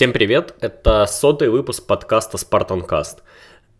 [0.00, 3.18] Всем привет, это сотый выпуск подкаста Spartancast.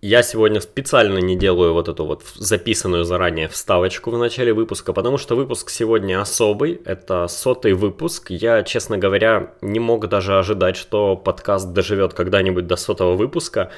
[0.02, 5.16] Я сегодня специально не делаю вот эту вот записанную заранее вставочку в начале выпуска, потому
[5.16, 8.26] что выпуск сегодня особый, это сотый выпуск.
[8.28, 13.70] Я, честно говоря, не мог даже ожидать, что подкаст доживет когда-нибудь до сотого выпуска.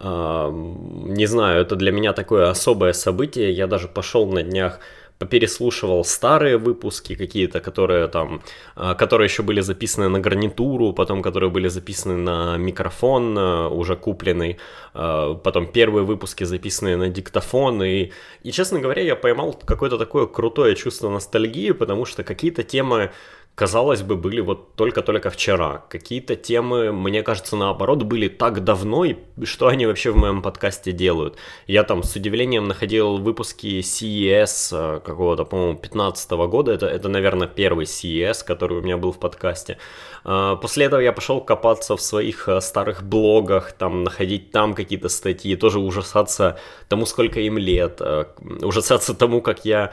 [0.00, 3.50] Не знаю, это для меня такое особое событие.
[3.50, 4.78] Я даже пошел на днях
[5.26, 8.40] переслушивал старые выпуски какие-то, которые там,
[8.76, 13.96] а, которые еще были записаны на гарнитуру, потом которые были записаны на микрофон а, уже
[13.96, 14.58] купленный,
[14.94, 18.10] а, потом первые выпуски записанные на диктофон, и,
[18.42, 23.10] и честно говоря, я поймал какое-то такое крутое чувство ностальгии, потому что какие-то темы
[23.58, 25.82] казалось бы, были вот только-только вчера.
[25.88, 30.92] Какие-то темы, мне кажется, наоборот, были так давно, и что они вообще в моем подкасте
[30.92, 31.36] делают.
[31.66, 36.70] Я там с удивлением находил выпуски CES э, какого-то, по-моему, 15 года.
[36.72, 39.78] Это, это, наверное, первый CES, который у меня был в подкасте.
[40.22, 45.08] А, после этого я пошел копаться в своих э, старых блогах, там, находить там какие-то
[45.08, 48.26] статьи, тоже ужасаться тому, сколько им лет, э,
[48.62, 49.92] ужасаться тому, как я Э,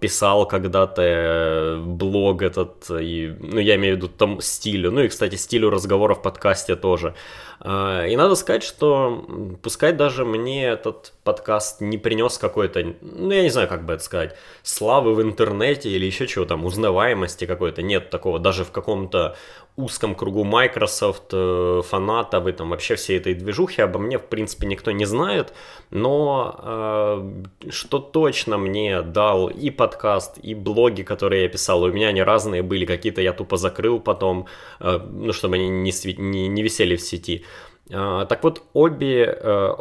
[0.00, 5.08] писал когда-то э, блог этот, и, ну, я имею в виду там стилю, ну и,
[5.08, 7.14] кстати, стилю разговора в подкасте тоже.
[7.60, 9.24] Э, и надо сказать, что
[9.62, 14.02] пускай даже мне этот подкаст не принес какой-то, ну, я не знаю, как бы это
[14.02, 19.36] сказать, славы в интернете или еще чего там, узнаваемости какой-то, нет такого, даже в каком-то
[19.76, 24.68] узком кругу Microsoft, э, фанатов и там вообще всей этой движухи обо мне, в принципе,
[24.68, 25.52] никто не знает,
[25.90, 32.08] но э, что точно мне дал и подкаст, и блоги, которые я писал, у меня
[32.08, 34.46] они разные были, какие-то я тупо закрыл потом,
[34.78, 37.44] э, ну, чтобы они не, не, не висели в сети,
[37.90, 39.74] так вот, обе, э,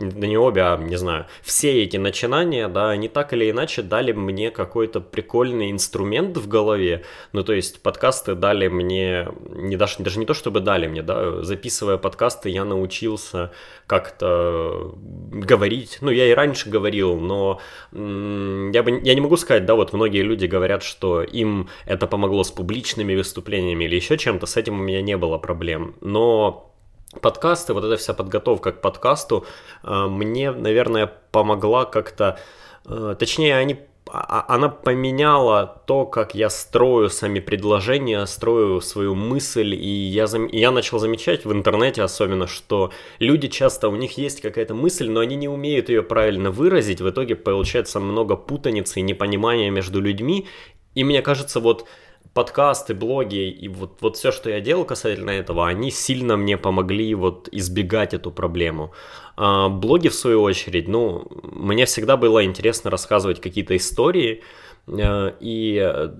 [0.00, 4.12] да не обе, а не знаю, все эти начинания, да, они так или иначе дали
[4.12, 7.04] мне какой-то прикольный инструмент в голове.
[7.32, 11.42] Ну, то есть подкасты дали мне, не даже, даже не то, чтобы дали мне, да,
[11.42, 13.52] записывая подкасты, я научился
[13.86, 15.98] как-то говорить.
[16.00, 17.60] Ну, я и раньше говорил, но
[17.92, 22.42] я, бы, я не могу сказать, да, вот многие люди говорят, что им это помогло
[22.42, 25.94] с публичными выступлениями или еще чем-то, с этим у меня не было проблем.
[26.00, 26.73] Но
[27.20, 29.46] подкасты, вот эта вся подготовка к подкасту
[29.82, 32.38] э, мне, наверное, помогла как-то,
[32.86, 33.78] э, точнее, они
[34.10, 40.26] а, а, она поменяла то, как я строю сами предложения, строю свою мысль, и я,
[40.26, 40.46] зам...
[40.48, 45.20] я начал замечать в интернете особенно, что люди часто, у них есть какая-то мысль, но
[45.20, 50.46] они не умеют ее правильно выразить, в итоге получается много путаницы и непонимания между людьми,
[50.94, 51.86] и мне кажется, вот
[52.34, 57.14] подкасты, блоги и вот, вот все, что я делал касательно этого, они сильно мне помогли
[57.14, 58.92] вот избегать эту проблему.
[59.36, 64.42] А, блоги, в свою очередь, ну, мне всегда было интересно рассказывать какие-то истории,
[64.88, 66.10] э, и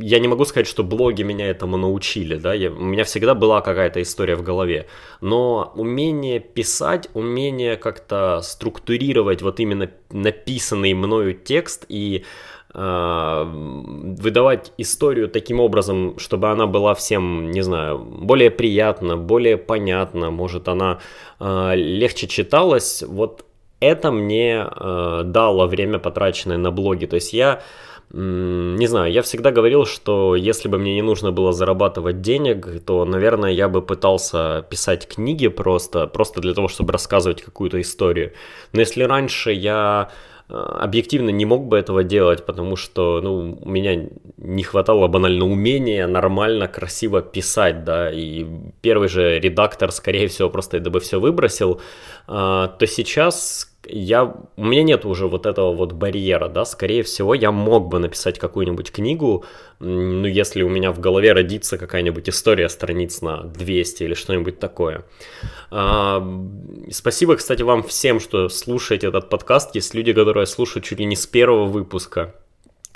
[0.00, 3.60] я не могу сказать, что блоги меня этому научили, да, я, у меня всегда была
[3.60, 4.86] какая-то история в голове,
[5.20, 12.47] но умение писать, умение как-то структурировать вот именно написанный мною текст и а,
[12.80, 20.68] выдавать историю таким образом, чтобы она была всем, не знаю, более приятна, более понятна, может
[20.68, 20.98] она
[21.40, 23.44] э, легче читалась, вот
[23.80, 27.06] это мне э, дало время, потраченное на блоге.
[27.06, 27.62] То есть я,
[28.10, 33.04] не знаю, я всегда говорил, что если бы мне не нужно было зарабатывать денег, то,
[33.04, 38.32] наверное, я бы пытался писать книги просто, просто для того, чтобы рассказывать какую-то историю.
[38.72, 40.10] Но если раньше я
[40.50, 44.08] Э, объективно не мог бы этого делать, потому что ну, у меня
[44.38, 48.46] не хватало банально умения нормально, красиво писать, да, и
[48.80, 51.82] первый же редактор, скорее всего, просто это бы все выбросил,
[52.26, 57.34] а, то сейчас я, у меня нет уже вот этого вот барьера, да, скорее всего,
[57.34, 59.44] я мог бы написать какую-нибудь книгу,
[59.80, 65.04] ну, если у меня в голове родится какая-нибудь история страниц на 200 или что-нибудь такое.
[65.70, 66.22] А,
[66.90, 69.74] спасибо, кстати, вам всем, что слушаете этот подкаст.
[69.74, 72.34] Есть люди, которые слушают чуть ли не с первого выпуска.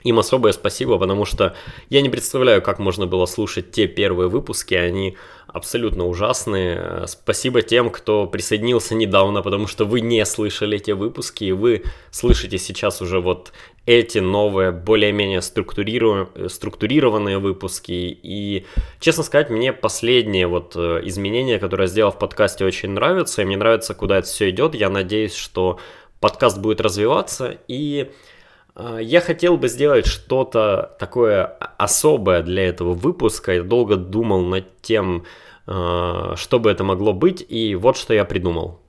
[0.04, 1.54] Им особое спасибо, потому что
[1.88, 5.16] я не представляю, как можно было слушать те первые выпуски, они
[5.52, 7.06] абсолютно ужасные.
[7.06, 12.58] Спасибо тем, кто присоединился недавно, потому что вы не слышали те выпуски, и вы слышите
[12.58, 13.52] сейчас уже вот
[13.84, 17.92] эти новые, более-менее структурированные выпуски.
[18.22, 18.66] И,
[19.00, 23.44] честно сказать, мне последние вот э, изменения, которые я сделал в подкасте, очень нравятся, и
[23.44, 24.74] мне нравится, куда это все идет.
[24.74, 25.80] Я надеюсь, что
[26.20, 28.10] подкаст будет развиваться, и
[28.76, 31.44] я хотел бы сделать что-то такое
[31.78, 33.52] особое для этого выпуска.
[33.52, 35.24] Я долго думал над тем,
[35.66, 38.80] а, что бы это могло быть, и вот что я придумал.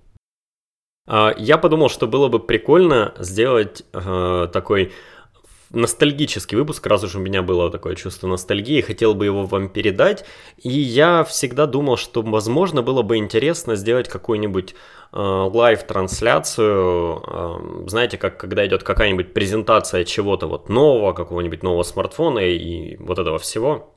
[1.08, 4.94] А, я подумал, что было бы прикольно сделать такой
[5.74, 10.26] ностальгический выпуск, раз уж у меня было такое чувство ностальгии, хотел бы его вам передать.
[10.58, 14.76] И я всегда думал, что, возможно, было бы интересно сделать какую-нибудь
[15.12, 22.40] э, live-трансляцию, э, знаете, как когда идет какая-нибудь презентация чего-то вот нового, какого-нибудь нового смартфона
[22.40, 23.93] и вот этого всего.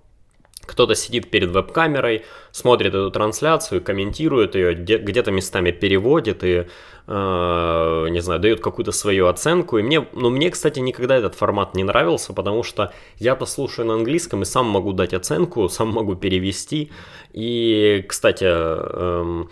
[0.67, 6.67] Кто-то сидит перед веб-камерой, смотрит эту трансляцию, комментирует ее, где-то местами переводит и,
[7.07, 9.79] э, не знаю, дает какую-то свою оценку.
[9.79, 13.95] И мне, ну, мне, кстати, никогда этот формат не нравился, потому что я-то слушаю на
[13.95, 16.91] английском и сам могу дать оценку, сам могу перевести.
[17.33, 19.45] И, кстати, э,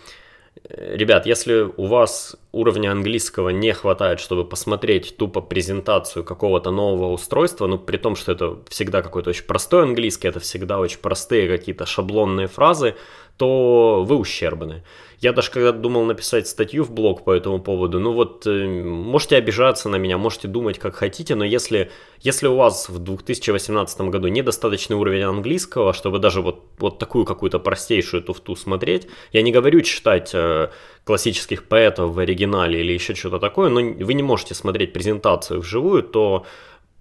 [0.63, 7.67] Ребят, если у вас уровня английского не хватает, чтобы посмотреть тупо презентацию какого-то нового устройства,
[7.67, 11.85] ну при том, что это всегда какой-то очень простой английский, это всегда очень простые какие-то
[11.85, 12.95] шаблонные фразы,
[13.37, 14.83] то вы ущербны.
[15.25, 19.37] Я даже когда думал написать статью в блог по этому поводу, ну вот, э, можете
[19.37, 21.89] обижаться на меня, можете думать как хотите, но если,
[22.19, 27.57] если у вас в 2018 году недостаточный уровень английского, чтобы даже вот, вот такую какую-то
[27.57, 30.69] простейшую туфту смотреть, я не говорю читать э,
[31.03, 36.03] классических поэтов в оригинале или еще что-то такое, но вы не можете смотреть презентацию вживую,
[36.03, 36.45] то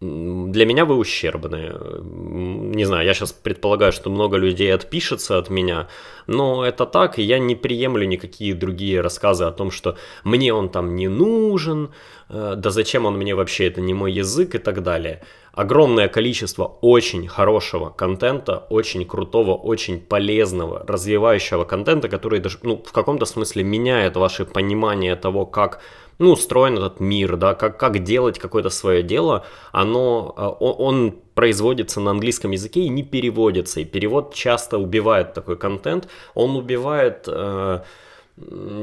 [0.01, 1.73] для меня вы ущербны.
[2.03, 5.89] Не знаю, я сейчас предполагаю, что много людей отпишется от меня,
[6.27, 10.69] но это так, и я не приемлю никакие другие рассказы о том, что мне он
[10.69, 11.91] там не нужен,
[12.29, 15.23] э, да зачем он мне вообще, это не мой язык и так далее.
[15.53, 22.93] Огромное количество очень хорошего контента, очень крутого, очень полезного, развивающего контента, который даже, ну, в
[22.93, 25.81] каком-то смысле меняет ваше понимание того, как
[26.19, 31.15] ну, устроен этот мир, да, как, как делать какое-то свое дело, оно, э, он, он
[31.35, 37.25] производится на английском языке и не переводится, и перевод часто убивает такой контент, он убивает...
[37.27, 37.81] Э,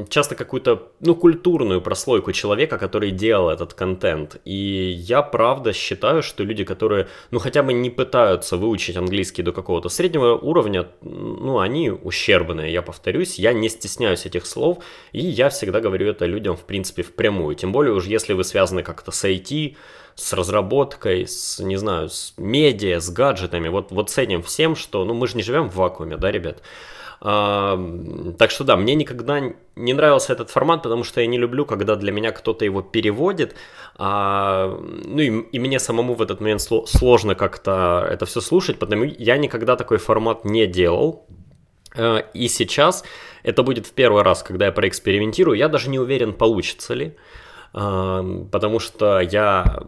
[0.08, 4.40] часто какую-то, ну, культурную прослойку человека, который делал этот контент.
[4.46, 9.52] И я правда считаю, что люди, которые, ну, хотя бы не пытаются выучить английский до
[9.52, 14.78] какого-то среднего уровня, ну, они ущербные, я повторюсь, я не стесняюсь этих слов,
[15.12, 17.54] и я всегда говорю это людям, в принципе, впрямую.
[17.54, 19.76] Тем более уж если вы связаны как-то с IT,
[20.14, 25.04] с разработкой, с, не знаю, с медиа, с гаджетами, вот, вот с этим всем, что,
[25.04, 26.62] ну, мы же не живем в вакууме, да, ребят?
[27.22, 29.40] Так что да, мне никогда
[29.76, 33.54] не нравился этот формат, потому что я не люблю, когда для меня кто-то его переводит.
[33.96, 39.04] А, ну и, и мне самому в этот момент сложно как-то это все слушать, потому
[39.04, 41.24] я никогда такой формат не делал.
[41.96, 43.04] А, и сейчас
[43.44, 45.56] это будет в первый раз, когда я проэкспериментирую.
[45.56, 47.16] Я даже не уверен, получится ли.
[47.72, 49.84] Потому что я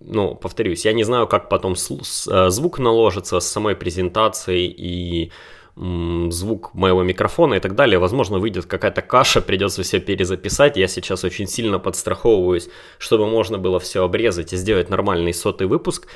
[0.00, 5.32] ну, повторюсь, я не знаю, как потом звук наложится с самой презентацией и
[5.76, 7.98] звук моего микрофона и так далее.
[7.98, 10.76] Возможно, выйдет какая-то каша, придется все перезаписать.
[10.76, 16.08] Я сейчас очень сильно подстраховываюсь, чтобы можно было все обрезать и сделать нормальный сотый выпуск.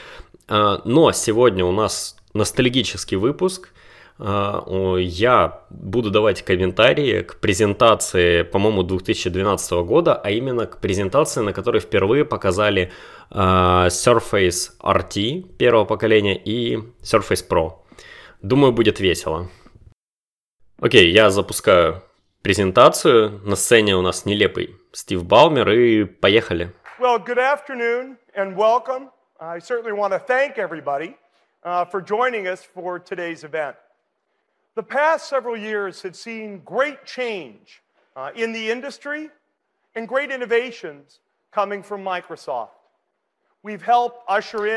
[0.49, 3.69] А, но сегодня у нас ностальгический выпуск.
[4.19, 11.53] А, я буду давать комментарии к презентации, по-моему, 2012 года, а именно к презентации, на
[11.53, 12.93] которой впервые показали
[13.31, 17.80] а, Surface RT первого поколения и Surface Pro.
[18.43, 19.49] Думаю, будет весело.
[20.81, 22.03] Окей, я запускаю
[22.43, 23.41] презентацию.
[23.45, 26.73] На сцене у нас нелепый Стив Балмер и поехали.
[26.99, 29.11] Well, good afternoon and welcome.
[29.39, 31.17] I certainly want to thank everybody
[31.65, 33.77] uh, for joining us for today's event.
[34.75, 37.83] The past several years have seen great change
[38.17, 39.29] uh, in the industry
[39.95, 41.21] and great innovations
[41.53, 42.80] coming from Microsoft.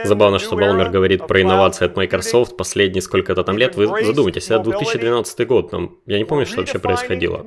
[0.03, 3.75] Забавно, что Балмер говорит про инновации от Microsoft последние сколько-то там лет.
[3.75, 7.43] Вы задумайтесь, это 2012 год, там, я не помню, что вообще происходило.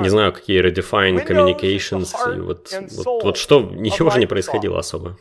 [0.00, 5.16] Не знаю, какие Redefine Communications, и вот, вот, вот что, ничего же не происходило особо.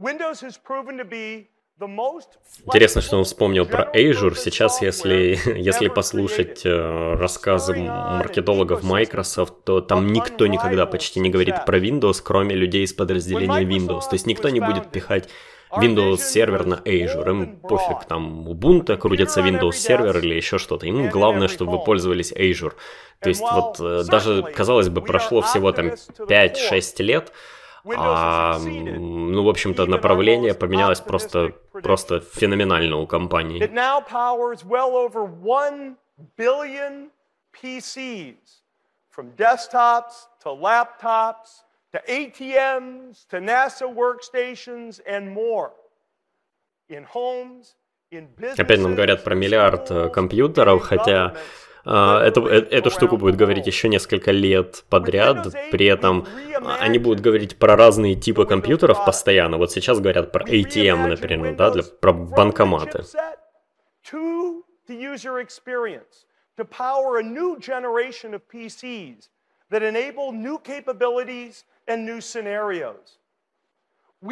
[0.00, 1.48] Windows has proven to be
[2.66, 4.34] Интересно, что он вспомнил про Azure.
[4.34, 11.64] Сейчас, если, если послушать э, рассказы маркетологов Microsoft, то там никто никогда почти не говорит
[11.64, 14.02] про Windows, кроме людей из подразделения Windows.
[14.08, 15.28] То есть никто не будет пихать
[15.70, 17.30] Windows сервер на Azure.
[17.30, 20.86] Им пофиг, там Ubuntu крутится Windows сервер или еще что-то.
[20.86, 22.72] Им главное, чтобы вы пользовались Azure.
[23.20, 27.32] То есть вот э, даже, казалось бы, прошло всего там 5-6 лет,
[27.84, 33.60] а, ну, в общем-то, направление поменялось просто, просто феноменально у компании.
[33.60, 35.96] It now powers well over 1
[36.36, 37.10] billion
[37.52, 38.62] PCs,
[39.10, 45.70] from desktops to laptops to ATMs to NASA workstations and more
[46.88, 47.76] in homes,
[48.10, 51.34] Опять нам говорят про миллиард э, компьютеров, хотя
[51.84, 56.26] эту, э, эту штуку будет говорить еще несколько лет подряд, при этом
[56.62, 59.58] а, они будут говорить про разные типы компьютеров постоянно.
[59.58, 63.04] Вот сейчас говорят про ATM, например, да, для, про банкоматы.
[66.58, 69.28] to power a new generation of PCs
[69.70, 73.17] that enable new capabilities and new scenarios.
[74.20, 74.30] У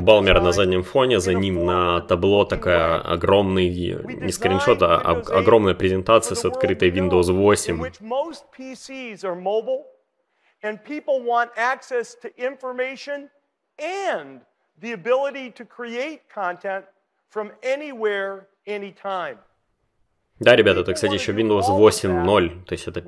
[0.00, 6.34] Балмера на заднем фоне, за ним на табло такая огромный, не скриншот, а огромная презентация
[6.34, 7.80] с открытой Windows 8.
[10.62, 13.30] And people want access to information
[13.78, 14.42] and
[14.78, 16.84] the ability to create content
[17.30, 19.38] from anywhere, anytime.
[20.38, 23.00] Да, ребята, это, кстати, еще Windows 8.0, то есть это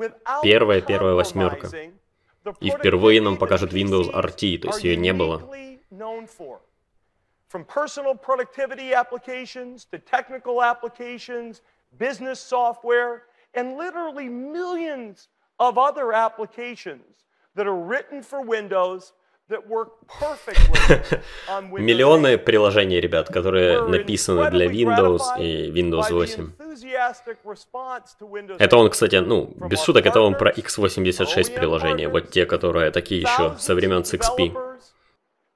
[0.42, 1.68] первая-первая восьмерка.
[2.59, 5.41] И впервые нам покажут Windows RT, то есть ее не было.
[7.49, 11.61] From personal productivity applications to technical applications,
[11.97, 19.13] business software, and literally millions of other applications that are written for Windows
[21.72, 26.52] Миллионы приложений, ребят, которые написаны для Windows и Windows 8.
[28.58, 33.22] Это он, кстати, ну, без шуток, это он про x86 приложения, вот те, которые такие
[33.22, 34.52] еще со времен XP.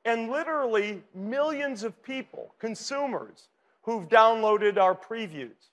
[0.05, 3.49] And literally millions of people, consumers,
[3.83, 5.73] who've downloaded our previews.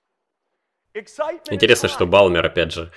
[0.96, 2.92] Интересно, что Балмер, опять же,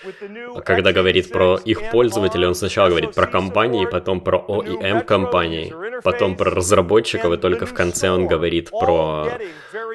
[0.65, 5.73] когда говорит про их пользователей, он сначала говорит про компании, потом про OEM компании,
[6.03, 9.39] потом про разработчиков, и только в конце он говорит про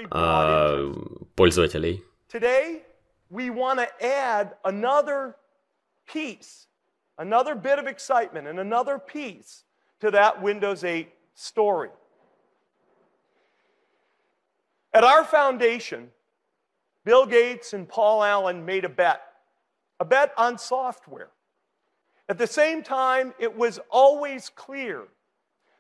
[0.10, 0.92] а,
[1.36, 2.04] пользователей.
[7.18, 9.64] Another bit of excitement and another piece
[10.00, 11.92] to that Windows 8 story.
[14.92, 16.12] At our foundation,
[17.04, 19.22] Bill Gates and Paul Allen made a bet,
[20.00, 21.30] a bet on software.
[22.30, 25.08] At the same time, it was always clear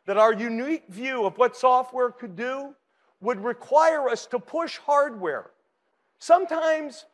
[0.05, 2.75] that our unique view of what software could do
[3.21, 5.51] would require us to push hardware,
[6.17, 7.05] sometimes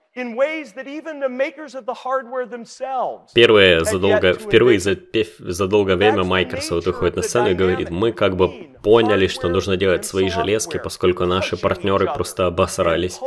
[3.33, 4.97] Первое задолго, впервые за,
[5.39, 9.77] за долгое время Microsoft выходит на сцену и говорит, мы как бы поняли, что нужно
[9.77, 13.19] делать свои железки, поскольку наши партнеры просто обосрались.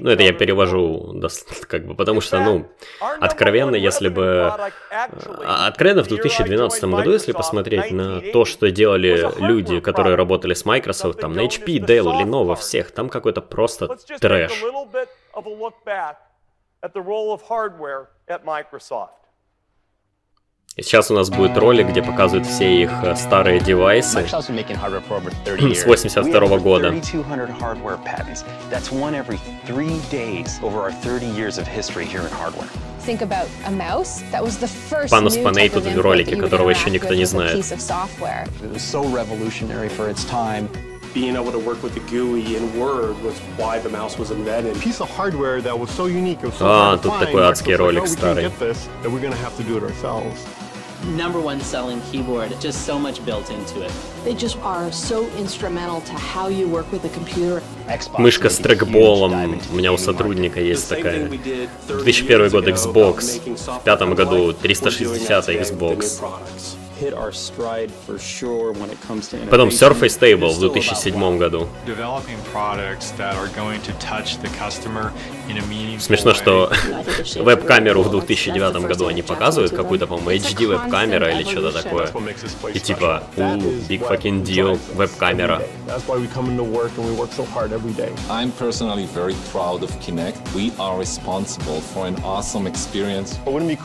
[0.00, 1.20] Ну, это я перевожу,
[1.68, 2.66] как бы, потому что, ну,
[3.20, 4.52] откровенно, если бы...
[5.44, 10.64] А, откровенно, в 2012 году, если посмотреть на то, что делали люди, которые работали с
[10.64, 14.52] Microsoft, там, на HP, Dell, Lenovo, всех, там какой-то просто трэш
[16.82, 19.12] at the role of hardware at Microsoft.
[20.76, 24.26] И сейчас у нас будет ролик, где показывают все их э, старые девайсы.
[24.28, 26.94] С 82 года.
[35.10, 37.64] Панус Паней тут в ролике, которого еще никто не знает
[41.16, 44.78] being able to work with the GUI and Word was why the mouse was invented.
[44.82, 48.50] Piece of hardware that was so unique and so а, тут такой адский ролик старый.
[49.02, 50.38] That we're gonna have to do it ourselves.
[51.16, 53.92] Number one selling keyboard, just so much built into it.
[54.24, 57.62] They just are so instrumental to how you work with a computer.
[58.18, 59.58] Мышка с трекболом.
[59.72, 61.30] У меня у сотрудника есть такая.
[61.88, 63.40] 2001 год Xbox.
[63.40, 66.76] В 2005 году 360 Xbox.
[69.50, 71.68] Потом Surface Table в 2007 году.
[76.00, 76.72] Смешно, что
[77.36, 82.08] веб-камеру в 2009 году они показывают, какую-то, по-моему, HD веб-камера или что-то такое.
[82.74, 83.40] И типа, у,
[83.88, 85.62] big fucking deal, веб-камера.
[88.28, 90.36] I'm personally very proud of Kinect.
[90.54, 93.36] We are responsible for an awesome experience.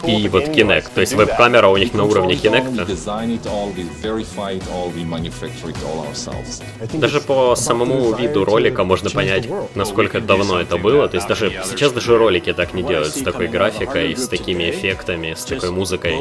[0.08, 2.75] И вот Kinect, то есть веб-камера у них на уровне Kinect.
[6.93, 11.08] Даже по самому виду ролика можно понять, насколько давно это было.
[11.08, 15.34] То есть даже сейчас даже ролики так не делают с такой графикой, с такими эффектами,
[15.34, 16.13] с такой музыкой.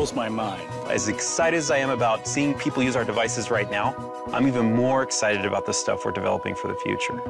[0.89, 3.95] As excited as I am about seeing people use our devices right now,
[4.33, 7.21] I'm even more excited about the stuff we're developing for the future.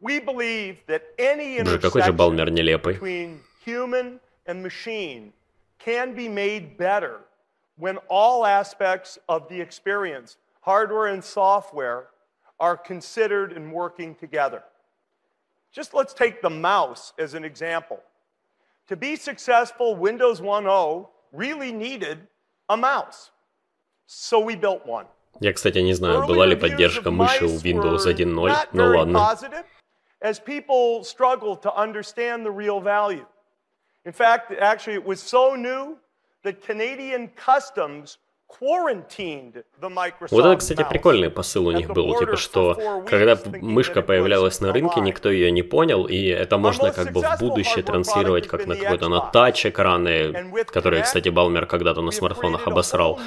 [0.00, 2.98] We believe that any какой же Балмер нелепый
[4.45, 5.33] and machine
[5.79, 7.21] can be made better
[7.77, 12.07] when all aspects of the experience, hardware and software,
[12.59, 14.63] are considered and working together.
[15.71, 17.99] Just let's take the mouse as an example.
[18.87, 22.27] To be successful, Windows 1.0 really needed
[22.69, 23.31] a mouse.
[24.05, 25.07] So we built one.
[25.39, 29.35] Я, кстати, не знаю, была ли поддержка мыши у Windows 1.0, но ладно.
[30.21, 33.25] As people struggled to understand the real value.
[34.06, 35.98] In fact, actually, it was so new
[36.44, 38.18] that Canadian customs
[40.30, 45.00] вот это, кстати, прикольный посыл у них был, типа, что когда мышка появлялась на рынке,
[45.00, 49.08] никто ее не понял, и это можно как бы в будущее транслировать как на какой-то
[49.08, 53.20] на тач экраны, которые, кстати, Балмер когда-то на смартфонах обосрал.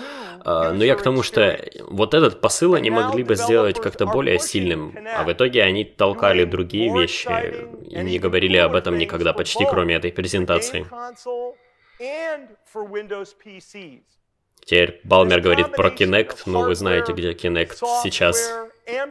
[0.45, 4.39] А, но я к тому, что вот этот посыл они могли бы сделать как-то более
[4.39, 7.29] сильным, а в итоге они толкали другие вещи
[7.87, 10.85] и не говорили об этом никогда, почти кроме этой презентации.
[14.65, 18.53] Теперь Балмер говорит про Kinect, ну вы знаете, где Kinect сейчас.
[18.85, 19.07] Э,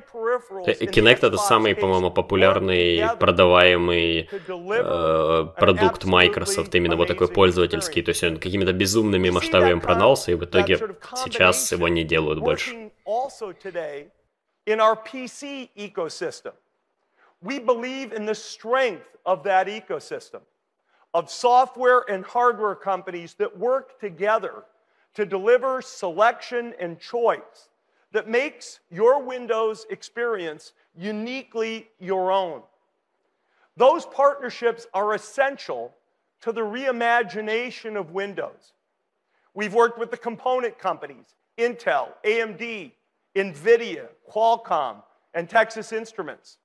[0.85, 8.03] Kinect это самый, по-моему, популярный, продаваемый э, продукт Microsoft, именно вот такой пользовательский.
[8.03, 10.79] То есть он какими-то безумными масштабами продался, и в итоге
[11.17, 12.91] сейчас его не делают больше.
[17.41, 20.43] We believe in the strength of that ecosystem
[21.15, 24.65] of software and hardware companies that work together
[25.19, 27.71] to deliver selection and choice
[28.13, 32.63] that makes your Windows experience uniquely your own.
[33.77, 35.93] Those partnerships are essential
[36.43, 38.75] to the reimagination of Windows.
[39.55, 42.93] We've worked with the component companies Intel, AMD,
[43.35, 45.03] NVIDIA, Qualcomm,
[45.35, 46.59] and Texas Instruments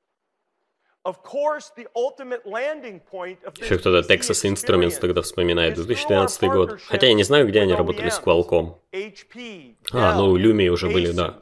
[3.60, 6.80] Еще кто-то Texas Instruments тогда вспоминает 2012 год.
[6.88, 8.76] Хотя я не знаю, где они работали с Qualcomm.
[9.92, 11.42] А, ну, Lumia уже были, да.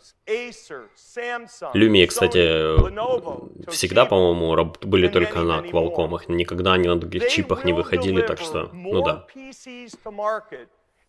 [1.75, 6.19] Lumia, кстати, всегда, по-моему, были только на Qualcomm.
[6.29, 9.27] Никогда они на других чипах не выходили, так что, ну да.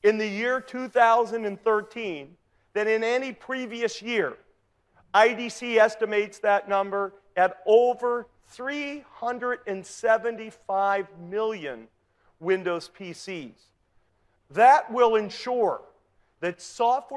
[0.02, 2.36] In the year 2013
[2.74, 4.36] than in any previous year.
[5.14, 11.88] IDC estimates that number at over 375 million
[12.40, 13.72] Windows PCs.
[14.50, 15.82] That will ensure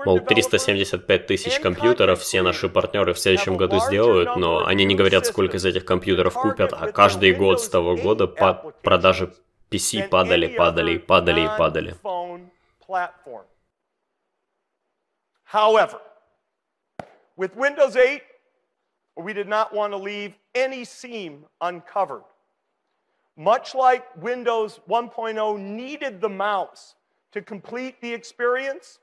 [0.06, 5.26] Мол, 375 тысяч компьютеров все наши партнеры в следующем году сделают, но они не говорят,
[5.26, 9.34] сколько из этих компьютеров купят, а каждый год с того года по продажи
[9.72, 11.96] PC падали, падали, падали и падали.
[15.52, 16.02] However,
[17.36, 18.22] with Windows 8,
[19.16, 22.24] we did not want to leave any seam uncovered.
[23.38, 26.96] Much like Windows 1.0 needed the mouse
[27.34, 29.00] to complete the experience,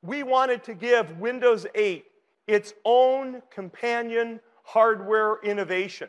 [0.00, 2.04] we wanted to give Windows 8
[2.46, 6.08] its own companion hardware innovation.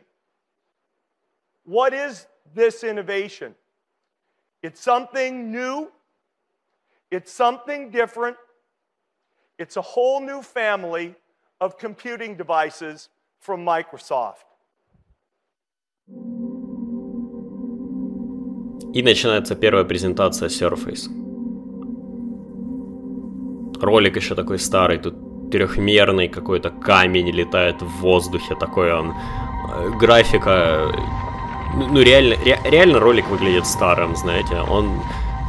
[1.65, 3.55] What is this innovation?
[4.61, 5.91] It's something new,
[7.09, 8.37] it's something different,
[9.57, 11.15] it's a whole new family
[11.59, 13.09] of computing devices
[13.45, 14.45] from Microsoft.
[18.93, 21.09] И начинается первая презентация Surface.
[23.81, 25.15] Ролик еще такой старый, тут
[25.51, 29.11] трехмерный какой-то камень летает в воздухе, такой он.
[29.11, 30.91] Э, графика,
[31.75, 35.01] ну реально, ре, реально ролик выглядит старым, знаете, он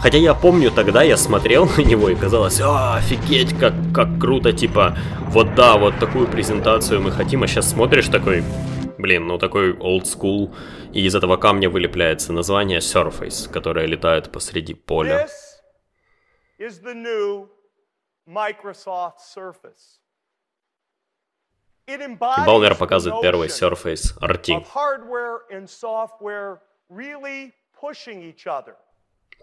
[0.04, 4.52] Хотя я помню, тогда я смотрел на него и казалось, а, офигеть, как, как круто,
[4.52, 4.98] типа,
[5.30, 8.44] вот да, вот такую презентацию мы хотим, а сейчас смотришь такой,
[8.98, 10.54] блин, ну такой old school,
[10.92, 15.26] и из этого камня вылепляется название Surface, которое летает посреди поля.
[18.26, 20.00] Microsoft Surface.
[21.86, 21.96] И
[22.44, 24.66] Балмер показывает первый Surface RT.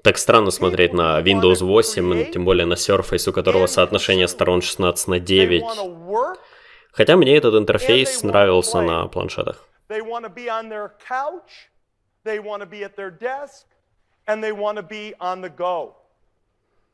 [0.03, 5.07] Так странно смотреть на Windows 8, тем более на Surface, у которого соотношение сторон 16
[5.07, 5.63] на 9.
[6.91, 9.67] Хотя мне этот интерфейс нравился на планшетах.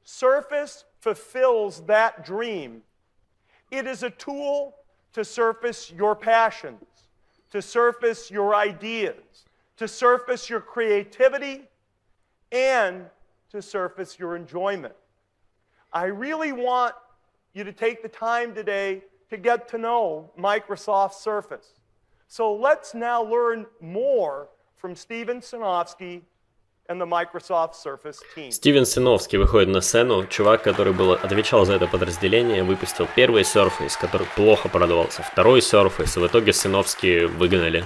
[0.07, 2.81] Surface fulfills that dream.
[3.71, 4.75] It is a tool
[5.11, 6.81] to surface your passions,
[7.51, 11.67] to surface your ideas, to surface your creativity,
[12.51, 13.05] and
[13.51, 14.93] to surface your enjoyment.
[15.91, 16.93] I really want
[17.53, 21.73] you to take the time today to get to know Microsoft Surface.
[22.27, 26.21] So let's now learn more from Steven Sinofsky
[26.89, 28.51] and the Microsoft Surface team.
[28.51, 30.25] Стивен Синовский выходит на сцену.
[30.27, 36.17] Чувак, который был, отвечал за это подразделение, выпустил первый Surface, который плохо продавался, второй Surface,
[36.17, 37.83] и в итоге Синовский выгнали.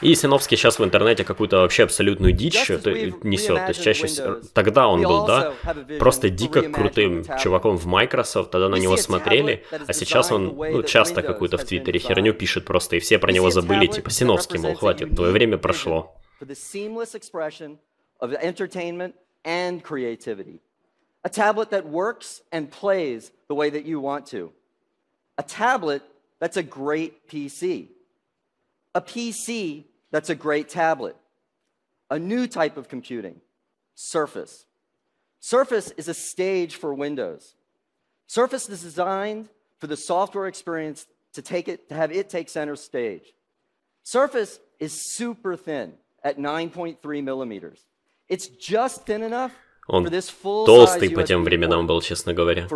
[0.00, 3.56] И Синовский сейчас в интернете какую-то вообще абсолютную дичь несет.
[3.56, 4.40] То есть чаще всего...
[4.54, 5.54] Тогда он был, да,
[5.98, 11.22] просто дико крутым чуваком в Microsoft, тогда на него смотрели, а сейчас он ну, часто
[11.22, 15.14] какую-то в Твиттере херню пишет просто, и все про него забыли, типа, Синовский, мол, хватит,
[15.14, 16.14] твое время прошло.
[21.22, 24.52] A tablet that works and plays the way that you want to.
[25.36, 26.02] A tablet
[26.40, 27.88] that's a great PC.
[28.94, 31.15] A PC that's a great tablet.
[32.09, 33.41] A new type of computing,
[33.95, 34.65] Surface.
[35.39, 37.55] Surface is a stage for Windows.
[38.27, 39.47] Surface is designed
[39.79, 43.33] for the software experience to take it to have it take center stage.
[44.03, 47.85] Surface is super thin at 9.3 millimeters.
[48.27, 49.51] It's just thin enough
[49.87, 50.09] Он
[50.65, 52.67] толстый по тем временам был, честно говоря.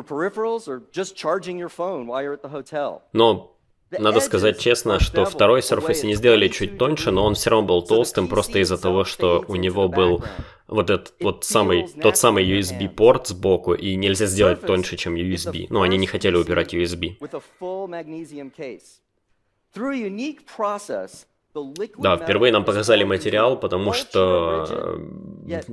[3.14, 3.53] Но
[3.99, 7.83] надо сказать честно, что второй Surface не сделали чуть тоньше, но он все равно был
[7.83, 10.25] толстым просто из-за того, что у него был
[10.67, 15.67] вот этот вот самый, тот самый USB-порт сбоку, и нельзя сделать тоньше, чем USB.
[15.71, 17.17] Ну, они не хотели убирать USB.
[21.99, 24.99] Да, впервые нам показали материал, потому что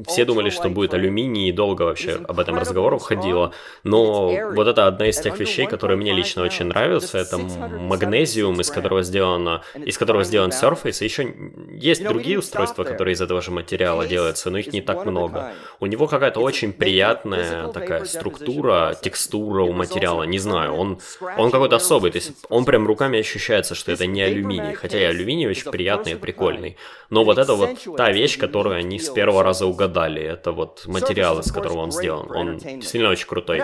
[0.07, 3.51] все думали, что будет алюминий, и долго вообще об этом разговор ходило.
[3.83, 7.17] Но вот это одна из тех вещей, которые мне лично очень нравятся.
[7.17, 11.01] Это магнезиум, из которого сделано, из которого сделан Surface.
[11.01, 11.33] И еще
[11.73, 15.53] есть другие устройства, которые из этого же материала делаются, но их не так много.
[15.79, 20.23] У него какая-то очень приятная такая структура, текстура у материала.
[20.23, 20.99] Не знаю, он,
[21.37, 22.11] он какой-то особый.
[22.11, 24.75] То есть он прям руками ощущается, что это не алюминий.
[24.75, 26.77] Хотя и алюминий очень приятный и прикольный.
[27.09, 30.21] Но вот это вот та вещь, которую они с первого раза угадали.
[30.21, 32.29] Это вот материал, из которого он сделан.
[32.31, 33.61] Он действительно очень крутой.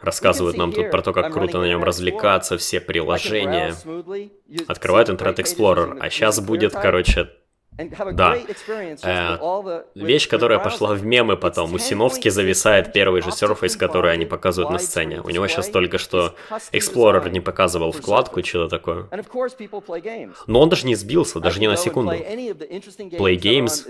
[0.00, 3.74] Рассказывают нам тут про то, как круто на нем развлекаться, все приложения.
[4.66, 5.98] Открывают Internet Explorer.
[6.00, 7.30] А сейчас будет, короче,
[8.12, 8.36] да.
[9.02, 11.74] Э, вещь, которая пошла в мемы потом.
[11.74, 15.20] У Синовски зависает первый же Surface, который они показывают на сцене.
[15.20, 16.34] У него сейчас только что
[16.72, 19.08] Explorer не показывал вкладку что-то такое.
[20.46, 22.12] Но он даже не сбился, даже не на секунду.
[22.12, 23.84] Play Games.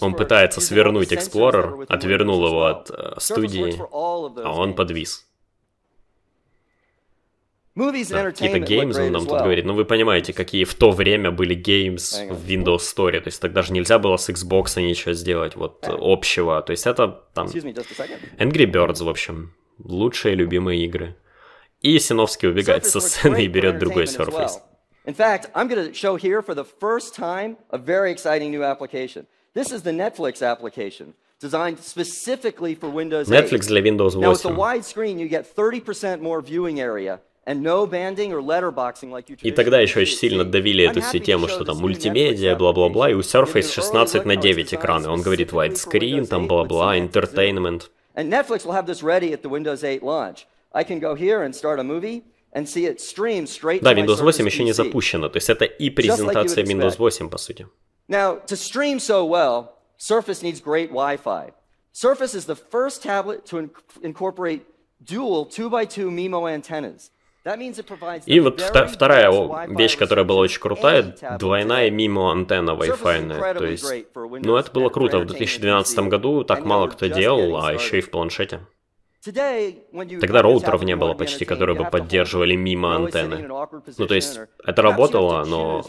[0.00, 5.28] Он пытается свернуть Explorer, отвернул его от э, студии, а он подвис.
[7.76, 9.64] Да, какие-то games он нам тут говорит.
[9.64, 13.18] Ну, вы понимаете, какие в то время были games в Windows Store.
[13.20, 16.62] То есть тогда же нельзя было с Xbox ничего сделать вот общего.
[16.62, 19.54] То есть это там Angry Birds, в общем.
[19.82, 21.16] Лучшие любимые игры.
[21.80, 24.60] И Синовский убегает со сцены и берет другой Surface.
[25.04, 28.62] In fact, I'm going to show here for the first time a very exciting new
[28.62, 29.26] application.
[29.52, 33.44] This is the Netflix application, designed specifically for Windows 8.
[33.44, 34.20] Netflix для Windows 8.
[34.20, 37.20] Now, with the wide screen, you get 30% more viewing area
[39.41, 43.21] и тогда еще очень сильно давили эту всю тему, что там мультимедиа, бла-бла-бла, и у
[43.21, 45.09] Surface 16 на 9 экраны.
[45.09, 47.89] Он говорит widescreen, там бла-бла, entertainment.
[48.15, 50.45] And Netflix will have this ready at the Windows 8 launch.
[50.73, 54.21] I can go here and start a movie and see it stream straight Да, Windows
[54.21, 57.65] 8 еще не запущено, то есть это и презентация Windows 8, по сути.
[58.07, 61.51] Now, to stream so well, Surface needs great Wi-Fi.
[61.91, 63.69] Surface is the first tablet to
[64.01, 64.65] incorporate
[65.03, 67.11] dual 2x2 MIMO antennas.
[68.26, 69.30] И вот вторая
[69.68, 73.58] вещь, которая была очень крутая, двойная мимо антенна Wi-Fi.
[73.58, 75.18] То есть, ну это было круто.
[75.18, 78.60] В 2012 году так мало кто делал, а еще и в планшете.
[79.24, 83.48] Тогда роутеров не было почти, которые бы поддерживали мимо антенны.
[83.96, 85.82] Ну, то есть, это работало, но...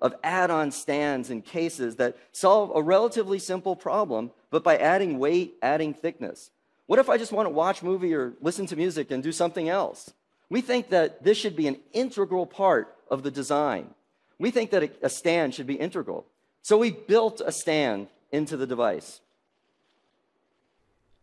[0.00, 5.54] of add-on stands and cases that solve a relatively simple problem, but by adding weight,
[5.60, 6.52] adding thickness.
[6.87, 9.69] What if I just want to watch movie or listen to music and do something
[9.69, 10.13] else?
[10.49, 13.93] We think that this should be an integral part of the design.
[14.37, 16.25] We think that a stand should be integral.
[16.61, 19.21] So we built a stand into the device.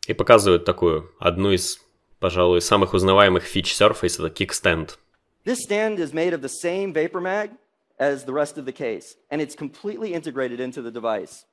[0.08, 1.78] И показывают такую, одну из,
[2.18, 4.96] пожалуй, самых узнаваемых фич Surface, это kickstand.
[5.44, 7.50] This stand is made of the same vapor mag
[7.98, 11.44] as the rest of the case, and it's completely integrated into the device.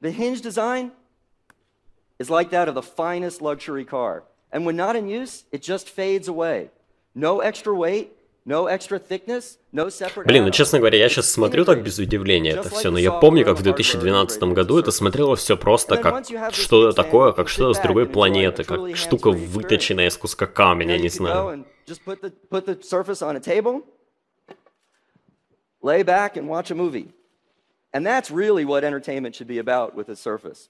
[0.00, 0.92] The hinge design
[2.21, 4.23] is like that of the finest luxury car.
[4.51, 6.69] And when not in use, it just fades away.
[7.15, 8.11] No extra weight,
[8.45, 12.51] no extra thickness, no separate Блин, ну честно говоря, я сейчас смотрю так без удивления
[12.51, 16.93] это все, но я помню, как в 2012 году это смотрело все просто как что-то
[16.93, 21.65] такое, как что-то с другой планеты, как штука выточенная из куска камня, не знаю.
[25.83, 27.11] Lay back and watch a movie.
[27.91, 30.69] And that's really what entertainment should be about with a surface.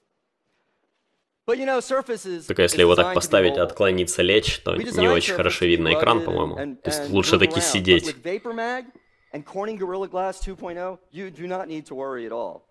[1.44, 6.76] Только если его так поставить, отклониться, лечь, то не очень хорошо видно экран, по-моему.
[6.76, 8.06] То есть лучше таки сидеть.
[8.06, 8.86] With VaporMag
[9.32, 12.62] and Corning Gorilla Glass 2.0, you do not need to worry at all.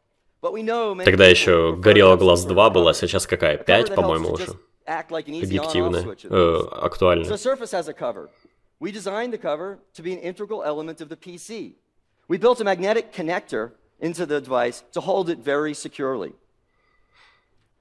[0.42, 3.58] But we know many Тогда еще Gorilla Glass some 2 sort of была, сейчас какая?
[3.58, 4.48] A cover 5, that по-моему, уже.
[4.86, 7.38] Объективная, э, актуальная.
[7.38, 8.30] Surface has a cover.
[8.80, 11.76] We designed the cover to be an integral element of the PC.
[12.28, 16.34] We built a magnetic connector into the device to hold it very securely.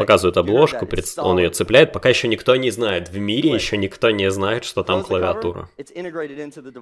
[0.00, 0.88] Показывают You heard обложку, that.
[0.88, 3.08] пред- It's он ее цепляет, пока еще никто не знает.
[3.08, 5.68] В мире еще никто не знает, что там the cover, клавиатура.
[5.76, 6.72] It's the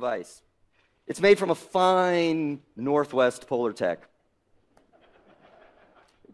[1.20, 3.98] made from a fine Northwest Polar Tech.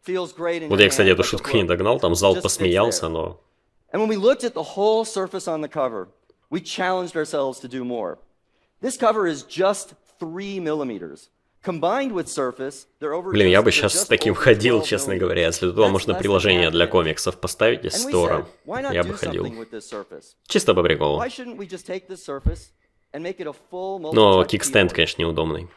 [0.06, 3.40] Вот я, кстати, эту шутку не догнал, там зал посмеялся, но
[3.92, 6.08] And when we looked at the whole surface on the cover,
[6.50, 8.18] we challenged ourselves to do more.
[8.82, 11.30] This cover is just three millimeters.
[11.66, 15.46] Блин, я бы сейчас с таким ходил, 12 честно говоря.
[15.46, 19.52] Если туда можно приложение для комиксов поставить из стора, я бы ходил.
[20.46, 21.22] Чисто по приколу.
[24.12, 25.68] Но кикстенд, конечно, неудобный.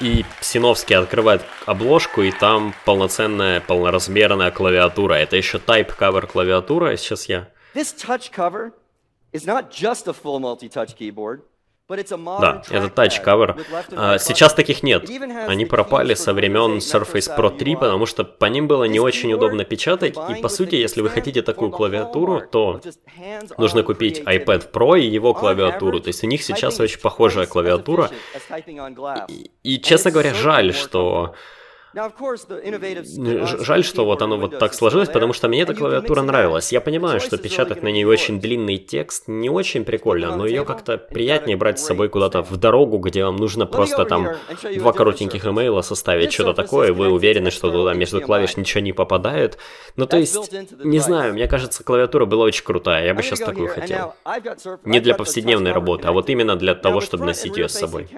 [0.00, 5.14] И Синовский открывает обложку, и там полноценная, полноразмерная клавиатура.
[5.14, 6.96] Это еще Type Cover клавиатура.
[6.96, 7.48] Сейчас я...
[7.74, 8.72] This touch cover
[9.32, 11.42] is not just a full multi-touch keyboard,
[12.40, 13.60] Да, это Touch Cover.
[13.92, 15.06] А, Сейчас таких нет.
[15.46, 17.78] Они пропали со времен Windows 8 Surface Pro Style 3, UI.
[17.78, 20.16] потому что по ним было не очень удобно печатать.
[20.30, 22.80] И по сути, если вы хотите такую клавиатуру, то
[23.58, 26.00] нужно купить iPad Pro и его клавиатуру.
[26.00, 28.10] То есть у них сейчас очень похожая клавиатура.
[29.28, 31.34] И, и, честно говоря, жаль, что...
[33.64, 36.72] Жаль, что вот оно вот так сложилось, потому что мне эта клавиатура нравилась.
[36.72, 40.98] Я понимаю, что печатать на ней очень длинный текст не очень прикольно, но ее как-то
[40.98, 44.28] приятнее брать с собой куда-то в дорогу, где вам нужно просто там
[44.76, 49.58] два коротеньких имейла составить, что-то такое, вы уверены, что туда между клавиш ничего не попадает.
[49.96, 50.52] Ну, то есть,
[50.82, 54.14] не знаю, мне кажется, клавиатура была очень крутая, я бы сейчас такую хотел.
[54.84, 58.08] Не для повседневной работы, а вот именно для того, чтобы носить ее с собой.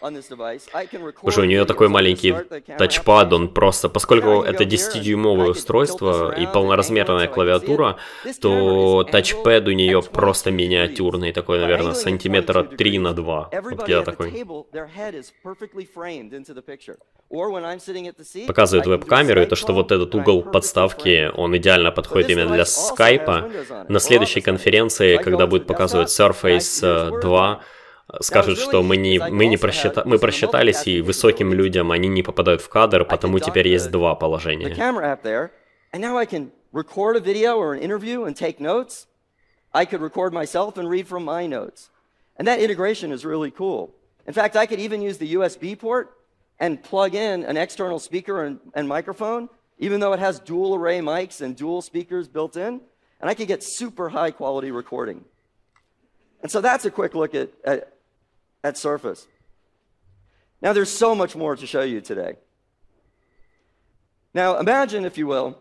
[0.00, 2.34] Потому что у нее такой маленький
[2.78, 7.96] тачпад, он просто, поскольку это go here and I 10-дюймовое can устройство и полноразмерная клавиатура,
[8.40, 13.50] то тачпэд у нее просто 22 миниатюрный, такой, наверное, сантиметра 22 3 на degrees, 2.
[13.62, 14.44] Вот the такой.
[18.46, 22.64] Показывает веб-камеру, и то, Skype что вот этот угол подставки, он идеально подходит именно для
[22.64, 23.50] скайпа.
[23.88, 27.60] На следующей конференции, когда будет показывать Surface can use э, Word 2,
[28.10, 32.62] what's что мы не, мы не have мы просчитались, и высоким людям они не попадают
[32.62, 34.74] в кадр, потому теперь есть два положения.
[39.72, 41.90] I could record myself and read from my notes.
[42.36, 43.94] And that integration is really cool.
[44.26, 46.16] In fact, I could even use the USB port
[46.58, 51.00] and plug in an external speaker and, and microphone, even though it has dual array
[51.00, 52.80] mics and dual speakers built in,
[53.20, 55.24] and I could get super high quality recording.
[56.42, 57.92] And so that's a quick look at, at,
[58.62, 59.26] at Surface.
[60.60, 62.36] Now, there's so much more to show you today.
[64.34, 65.58] Now, imagine, if you will,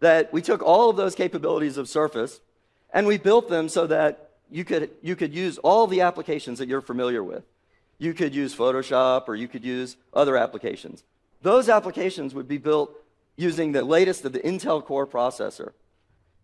[0.00, 2.40] that we took all of those capabilities of Surface
[2.92, 6.68] and we built them so that you could, you could use all the applications that
[6.68, 7.44] you're familiar with.
[7.98, 11.04] You could use Photoshop or you could use other applications.
[11.42, 12.90] Those applications would be built
[13.36, 15.72] using the latest of the Intel Core processor.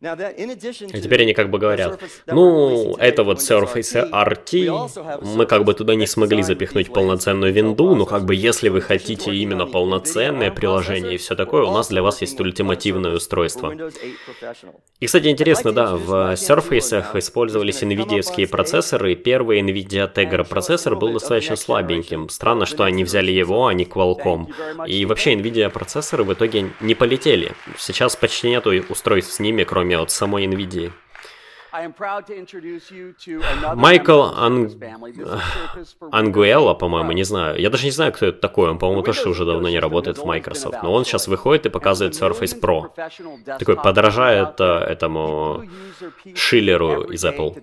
[0.00, 5.94] И теперь они как бы говорят, ну, это вот Surface RT, мы как бы туда
[5.94, 10.50] не смогли запихнуть полноценную винду, но Intel как бы если вы хотите именно полноценное NVIDIA
[10.50, 13.72] приложение и все такое, у нас для вас есть ультимативное устройство.
[13.72, 14.74] Windows 8 Professional.
[15.00, 17.82] И, кстати, интересно, да, в Surface использовались
[18.20, 22.28] stage процессоры, и первый NVIDIA Tegra процессор был достаточно слабеньким.
[22.30, 24.46] Странно, что они взяли его, а не Qualcomm.
[24.86, 27.52] И вообще NVIDIA процессоры в итоге не полетели.
[27.78, 30.92] Сейчас почти нету устройств с ними, кроме вот самой NVIDIA.
[33.74, 34.22] Майкл
[36.10, 37.60] Ангуэлла, по-моему, не знаю.
[37.60, 38.70] Я даже не знаю, кто это такой.
[38.70, 40.82] Он, по-моему, тоже уже давно не работает в Microsoft.
[40.82, 42.90] Но он сейчас выходит и показывает Surface Pro.
[43.58, 45.64] Такой подражает э, этому
[46.34, 47.54] Шиллеру из Apple.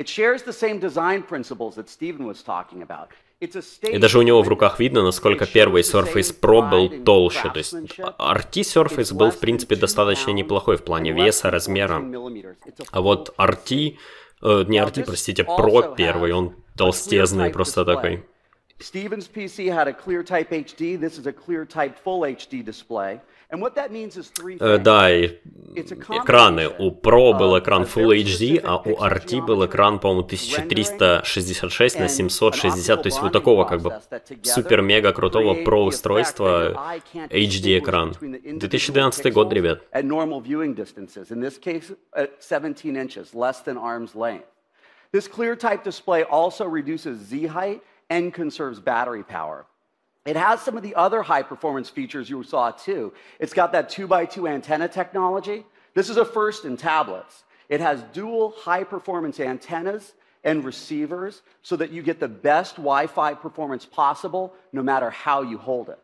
[0.00, 3.08] It shares the same design principles that Stephen was talking about.
[3.40, 7.48] И даже у него в руках видно, насколько первый Surface Pro был толще.
[7.50, 12.04] То есть RT Surface был, в принципе, достаточно неплохой в плане веса, размера.
[12.90, 13.96] А вот RT,
[14.42, 18.24] э, не RT, простите, Pro первый, он толстезный просто такой.
[18.80, 20.96] Stephen's PC had a ClearType HD.
[20.96, 23.20] This is a ClearType Full HD display.
[23.49, 24.83] And what that means is three Э, things.
[24.83, 25.39] Да, и
[25.75, 26.69] экраны.
[26.79, 33.01] У Pro был экран Full HD, а у RT был экран, по-моему, 1366 на 760,
[33.03, 34.01] то есть вот такого как бы
[34.43, 36.73] супер-мега крутого Pro устройства
[37.29, 38.15] HD экран.
[38.19, 39.81] 2012 год, ребят.
[39.91, 44.47] At normal viewing distances, in this case, at 17 inches, less than arm's length.
[45.11, 49.67] This clear type display also reduces Z height and conserves battery power.
[50.24, 53.12] It has some of the other high performance features you saw too.
[53.38, 55.64] It's got that 2x2 antenna technology.
[55.94, 57.44] This is a first in tablets.
[57.68, 60.12] It has dual high performance antennas
[60.44, 65.42] and receivers so that you get the best Wi Fi performance possible no matter how
[65.42, 65.98] you hold it.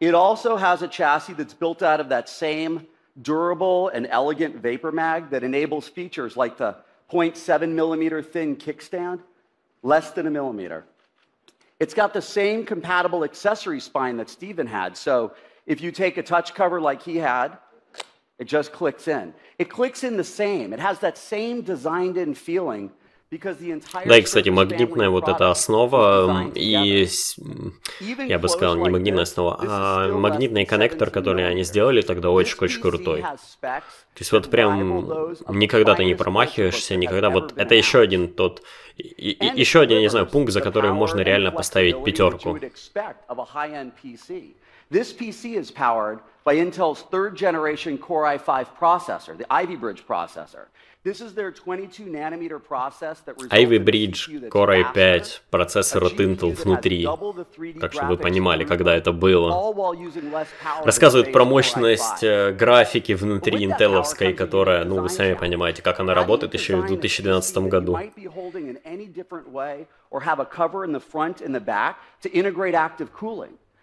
[0.00, 2.86] It also has a chassis that's built out of that same
[3.20, 6.76] durable and elegant vapor mag that enables features like the
[7.12, 9.20] 0.7 millimeter thin kickstand,
[9.82, 10.84] less than a millimeter.
[11.84, 14.96] It's got the same compatible accessory spine that Steven had.
[14.96, 15.34] So
[15.66, 17.58] if you take a touch cover like he had,
[18.38, 19.34] it just clicks in.
[19.58, 20.72] It clicks in the same.
[20.72, 22.90] It has that same designed in feeling
[24.04, 27.06] Да, и, кстати, магнитная вот эта основа, и,
[28.28, 32.80] я бы сказал, не магнитная основа, а магнитный коннектор, 17 который они сделали, тогда очень-очень
[32.80, 33.22] крутой.
[33.60, 34.78] То есть вот прям
[35.48, 37.30] никогда ты не промахиваешься, никогда.
[37.30, 38.62] Вот это еще один тот,
[38.96, 42.58] и, и- еще один, я не знаю, пункт, за который можно реально поставить пятерку.
[44.90, 50.66] This PC is powered by Intel's third generation Core i5 processor, the Ivy Bridge processor.
[51.04, 56.54] This is their 22 nanometer process that results Ivy Bridge Core faster, i5, процессор Intel
[56.54, 57.04] внутри.
[57.04, 59.52] double the 3D Так, чтобы вы понимали, когда это было.
[60.82, 62.26] Рассказывают про мощность i5.
[62.26, 66.84] э, графики внутри интеловской, которая, ну, вы сами понимаете, как она работает еще и в
[66.86, 67.98] design a 2012 PC that you году.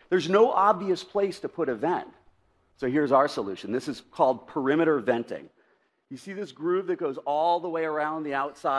[0.10, 2.07] There's no obvious place to put a vent.
[2.77, 3.71] So here's our solution.
[3.71, 5.49] This is called perimeter venting.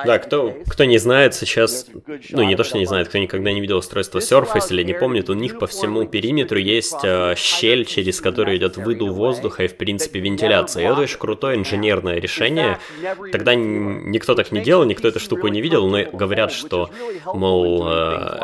[0.04, 1.86] Да, кто, кто не знает сейчас,
[2.30, 5.30] ну не то, что не знает, кто никогда не видел устройство Surface или не помнит,
[5.30, 9.76] у них по всему периметру есть э, щель, через которую идет выдув воздуха и, в
[9.76, 10.82] принципе, вентиляция.
[10.82, 12.78] И это очень крутое инженерное решение.
[13.32, 16.90] Тогда никто так не делал, никто эту штуку не видел, но говорят, что,
[17.24, 18.40] мол, э,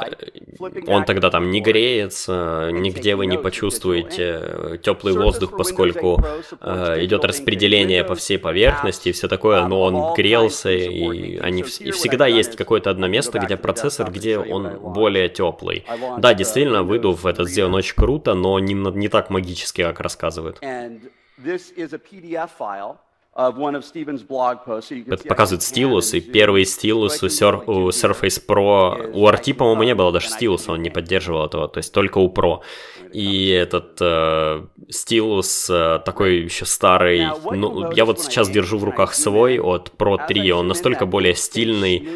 [0.86, 6.24] он тогда там не греется, нигде вы не почувствуете теплый воздух, поскольку
[6.60, 11.90] э, идет распределение по всей поверхности и все такое, но он грелся, и, они, и
[11.90, 15.84] всегда есть какое-то одно место, где процессор, где он более теплый.
[16.18, 20.58] Да, действительно, выдув это сделано очень круто, но не, не так магически, как рассказывают.
[25.28, 30.10] Показывает стилус, и первый стилус у, Sur- у Surface Pro, у RT, по-моему, не было
[30.10, 32.60] даже стилуса, он не поддерживал этого, то есть только у Pro.
[33.12, 39.14] И этот э, стилус э, такой еще старый, ну, я вот сейчас держу в руках
[39.14, 42.08] свой от Pro as I 3, он настолько более стильный,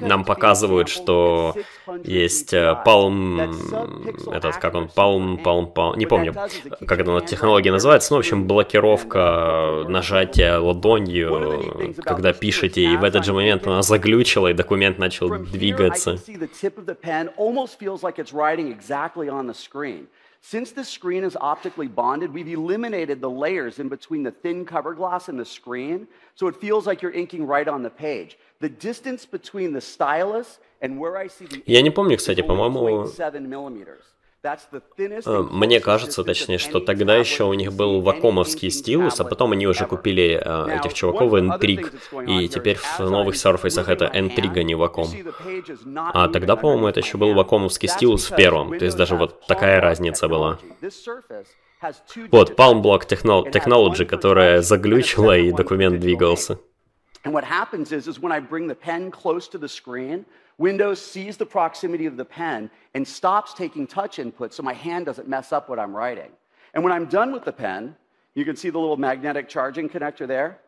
[0.00, 5.72] нам показывают, что at 600 есть э, Palm, этот, как он, Palm, Palm.
[5.72, 12.32] Palm, не помню, как эта технология называется, ну, в общем, блокировка uh, нажатия ладонью, когда
[12.32, 16.18] пишете, и в этот же момент она заглючила, и документ начал двигаться.
[20.40, 24.94] Since the screen is optically bonded, we've eliminated the layers in between the thin cover
[24.94, 28.38] glass and the screen, so it feels like you're inking right on the page.
[31.66, 34.02] Я не помню, кстати, по-моему, 0.7 millimeters.
[34.42, 38.70] That's the thinnest Э, and Мне кажется, точнее, что тогда еще у них был inking
[38.70, 41.92] стилус, а потом они уже купили э, этих чуваков N-Trig,
[42.26, 44.76] и теперь в новых Surface это N-Trig, а не
[45.84, 49.44] not А тогда, по-моему, это еще был That's стилус в первом, то есть даже вот
[49.46, 50.58] такая разница была.
[52.30, 52.82] Вот, Palm.
[52.82, 56.58] Block Technology, которая заглючила, и документ двигался.
[57.17, 57.25] ink.
[57.25, 60.25] And what happens is, is when I bring the pen close to the screen,
[60.57, 65.05] Windows sees the proximity of the pen and stops taking touch input so my hand
[65.05, 66.31] doesn't mess up what I'm writing.
[66.73, 67.95] And when I'm done with the pen,
[68.35, 70.59] you can see the little magnetic charging connector there.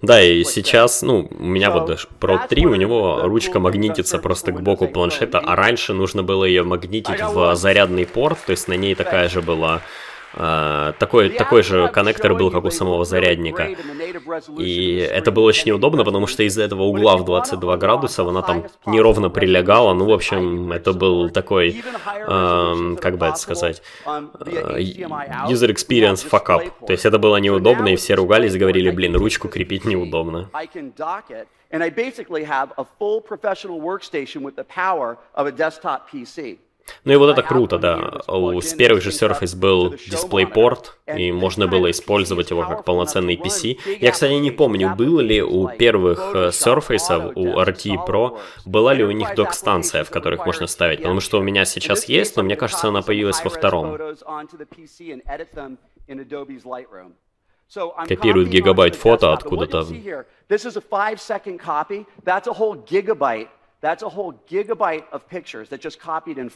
[0.00, 4.52] Да, и сейчас, ну, у меня вот даже Pro 3, у него ручка магнитится просто
[4.52, 8.74] к боку планшета, а раньше нужно было ее магнитить в зарядный порт, то есть на
[8.74, 9.82] ней такая же была
[10.33, 13.69] А, такой, такой же коннектор был, как у самого зарядника.
[14.57, 18.65] И это было очень неудобно, потому что из-за этого угла в 22 градуса она там
[18.85, 19.93] неровно прилегала.
[19.93, 21.83] Ну, в общем, это был такой,
[22.27, 26.71] э, как бы это сказать, э, user experience fuck up.
[26.85, 30.49] То есть это было неудобно, и все ругались, говорили, блин, ручку крепить неудобно.
[31.73, 36.57] And I basically have a full professional workstation with the power of a desktop PC.
[37.03, 38.21] Ну и вот это круто, да.
[38.27, 40.85] У, с первых же Surface был DisplayPort,
[41.15, 43.77] и можно было использовать его как полноценный PC.
[43.99, 49.03] Я, кстати, не помню, было ли у первых э, Surface, у RT Pro, была ли
[49.03, 52.55] у них док-станция, в которых можно ставить, потому что у меня сейчас есть, но мне
[52.55, 53.97] кажется, она появилась во втором.
[58.07, 59.85] Копирует гигабайт фото откуда-то.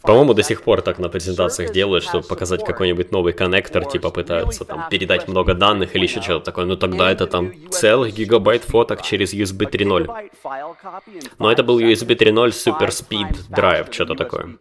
[0.01, 4.63] По-моему, до сих пор так на презентациях делают, чтобы показать какой-нибудь новый коннектор, типа пытаются
[4.63, 6.65] там передать много данных или еще что-то такое.
[6.65, 10.05] Ну тогда это там целый гигабайт фоток через USB 3.0.
[11.39, 14.57] Но это был USB 3.0 Super Speed Drive, что-то такое.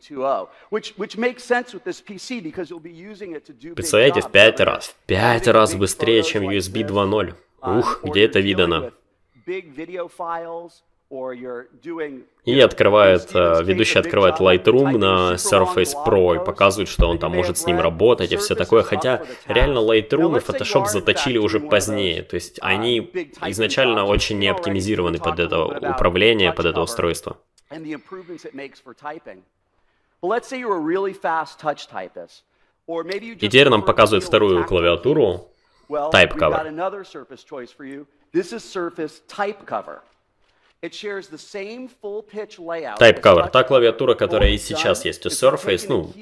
[3.75, 7.35] Представляете, в пять раз, в пять раз быстрее, чем USB 2.0.
[7.61, 8.93] Ух, где это видано?
[12.45, 17.57] И открывает, э, ведущий открывает Lightroom на Surface Pro и показывает, что он там может
[17.59, 18.83] с ним работать и все такое.
[18.83, 22.23] Хотя реально Lightroom и Photoshop заточили уже позднее.
[22.23, 23.11] То есть они
[23.47, 27.37] изначально очень не оптимизированы под это управление, под это устройство.
[32.87, 35.51] И теперь нам показывают вторую клавиатуру,
[35.89, 36.57] Type Cover.
[42.99, 46.13] Type та клавиатура, которая и сейчас есть у Surface, ну,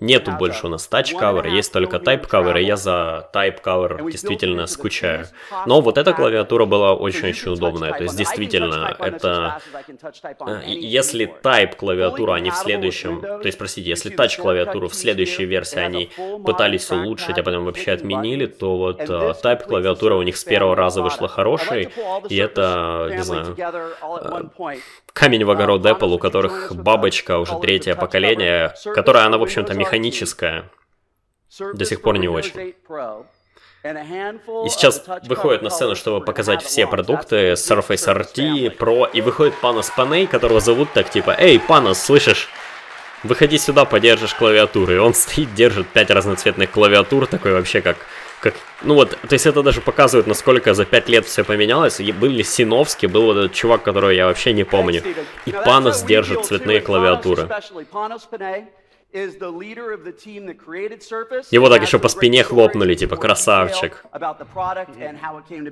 [0.00, 4.10] нету больше у нас Touch Cover, есть только Type Cover, и я за Type Cover
[4.10, 5.26] действительно скучаю.
[5.66, 9.60] Но вот эта клавиатура была очень-очень удобная, то есть действительно, это...
[10.46, 13.20] Э, если Type клавиатура они в следующем...
[13.20, 16.10] То есть, простите, если Touch клавиатуру в следующей версии они
[16.44, 20.76] пытались улучшить, а потом вообще отменили, то вот uh, Type клавиатура у них с первого
[20.76, 21.90] раза вышла хорошей,
[22.28, 23.56] и это, не знаю,
[25.12, 30.70] камень в огород Apple, у которых бабочка уже третье поколение, которая она, в общем-то, механическая.
[31.58, 32.74] До сих пор не очень.
[33.82, 39.90] И сейчас выходит на сцену, чтобы показать все продукты Surface RT, Pro, и выходит Panos
[39.96, 42.48] Panay, которого зовут так типа, «Эй, Panos, слышишь?
[43.22, 44.92] Выходи сюда, подержишь клавиатуру».
[44.92, 47.96] И он стоит, держит пять разноцветных клавиатур, такой вообще как
[48.40, 52.00] как, ну вот, то есть это даже показывает, насколько за пять лет все поменялось.
[52.00, 55.02] И были Синовский, был вот этот чувак, которого я вообще не помню.
[55.46, 57.48] И Панос держит цветные клавиатуры.
[61.50, 64.04] Его так еще по спине хлопнули, типа, красавчик.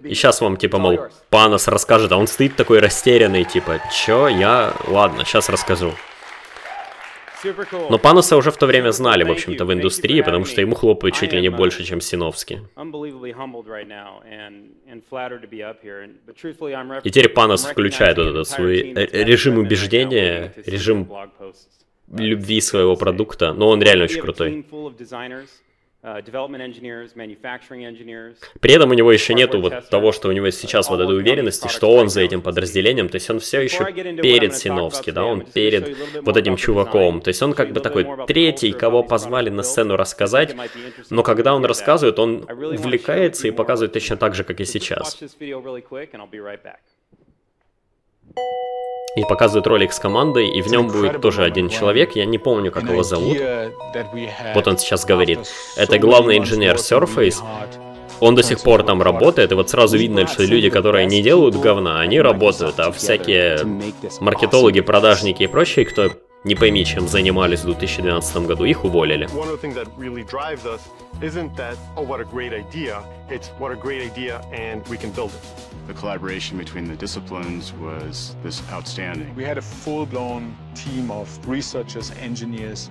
[0.02, 0.98] И сейчас вам, типа, мол,
[1.30, 4.72] Панос расскажет, а он стоит такой растерянный, типа, чё, я...
[4.88, 5.94] Ладно, сейчас расскажу.
[7.90, 11.14] Но Пануса уже в то время знали, в общем-то, в индустрии, потому что ему хлопают
[11.14, 12.60] чуть ли не больше, чем Синовский.
[17.04, 21.08] И теперь Панос включает вот этот свой режим убеждения, режим
[22.10, 24.64] любви своего продукта, но он реально очень крутой.
[26.00, 26.22] Uh,
[28.60, 31.66] При этом у него еще нету вот того, что у него сейчас вот этой уверенности,
[31.66, 35.96] что он за этим подразделением, то есть он все еще перед Синовски, да, он перед
[36.22, 40.54] вот этим чуваком, то есть он как бы такой третий, кого позвали на сцену рассказать,
[41.10, 45.18] но когда он рассказывает, он увлекается и показывает точно так же, как и сейчас.
[49.16, 52.70] И показывают ролик с командой, и в нем будет тоже один человек, я не помню,
[52.70, 53.36] как его зовут.
[54.54, 55.40] Вот он сейчас говорит.
[55.76, 57.42] Это главный инженер Surface.
[58.20, 61.56] Он до сих пор там работает, и вот сразу видно, что люди, которые не делают
[61.56, 63.60] говна, они работают, а всякие
[64.20, 66.10] маркетологи, продажники и прочие, кто
[66.48, 69.28] не пойми, чем занимались в 2012 году, их уволили.
[75.88, 79.34] The collaboration between the disciplines was this outstanding.
[79.34, 82.90] We had a full-blown team of researchers, engineers,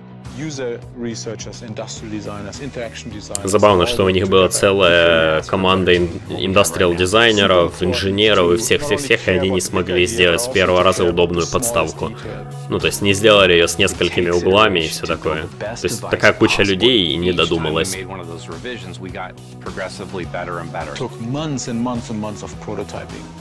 [3.44, 9.60] Забавно, что у них была целая команда индустриал дизайнеров, инженеров и всех-всех-всех, и они не
[9.60, 12.12] смогли сделать с первого раза удобную подставку.
[12.68, 15.48] Ну, то есть не сделали ее с несколькими углами и все такое.
[15.58, 17.96] То есть такая куча людей и не додумалась.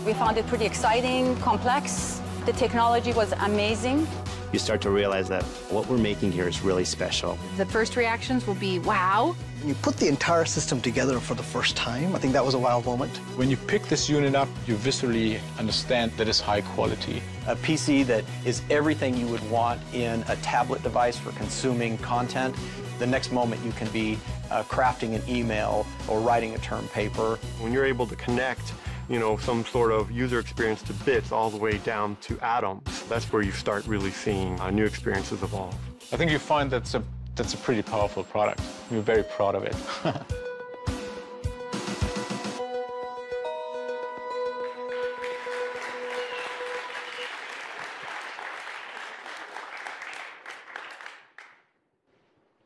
[0.06, 2.22] We found it pretty exciting, complex.
[2.46, 4.08] The technology was amazing
[4.54, 7.38] you start to realize that what we're making here is really special.
[7.58, 11.44] The first reactions will be, wow, When You put the entire system together for the
[11.44, 12.16] first time.
[12.16, 13.18] I think that was a wild moment.
[13.36, 17.22] When you pick this unit up, you viscerally understand that it's high quality.
[17.48, 22.56] A PC that is everything you would want in a tablet device for consuming content.
[23.00, 24.18] The next moment you can be
[24.50, 27.38] uh, crafting an email or writing a term paper.
[27.60, 28.74] When you're able to connect,
[29.10, 33.04] you know, some sort of user experience to bits all the way down to atoms,
[33.08, 35.76] that's where you start really seeing uh, new experiences evolve.
[36.12, 37.04] I think you find that's a
[37.36, 38.62] that's a pretty powerful product.
[38.90, 39.76] We're very proud of it.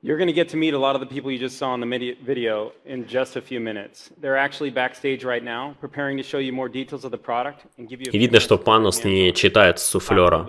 [0.07, 1.81] You're going to get to meet a lot of the people you just saw in
[1.81, 4.11] the video in just a few minutes.
[4.21, 7.89] They're actually backstage right now, preparing to show you more details of the product and
[7.89, 10.45] give you И видно, что Панос не читает с суфлера.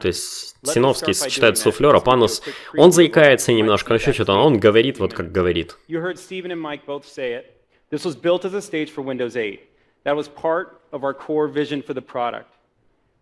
[0.00, 2.40] То есть Синовский читает с суфлера, Панос,
[2.76, 5.76] он заикается немножко, еще что-то, он говорит вот как говорит.
[5.88, 7.56] You heard Stephen and Mike both say it.
[7.90, 9.60] This was built as a stage for Windows 8.
[10.04, 12.54] That was part of our core vision for the product.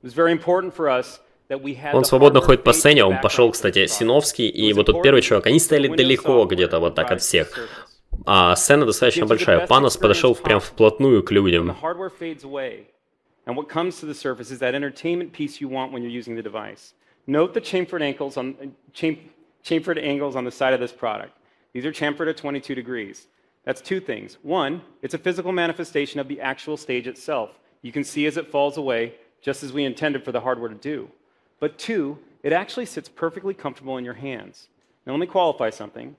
[0.02, 1.20] It was very important for us
[1.93, 5.59] Он свободно ходит по сцене, он пошел, кстати, Синовский и вот тот первый чувак, они
[5.59, 7.69] стояли далеко где-то вот так от всех.
[8.25, 9.65] А сцена достаточно большая.
[9.67, 11.75] Панос подошел прям вплотную к людям.
[13.47, 16.35] And what comes to the surface is that entertainment piece you want when you're using
[16.35, 16.93] the device.
[17.25, 18.55] Note the chamfered angles on,
[18.93, 19.17] cham,
[19.63, 21.33] chamfered angles on the side of this product.
[21.73, 23.27] These are chamfered at 22 degrees.
[23.65, 24.37] That's two things.
[24.43, 27.59] One, it's a physical manifestation of the actual stage itself.
[27.81, 30.75] You can see as it falls away, just as we intended for the hardware to
[30.75, 31.09] do.
[31.61, 34.67] But two, it actually sits perfectly comfortable in your hands.
[35.05, 36.17] Now, let me qualify something.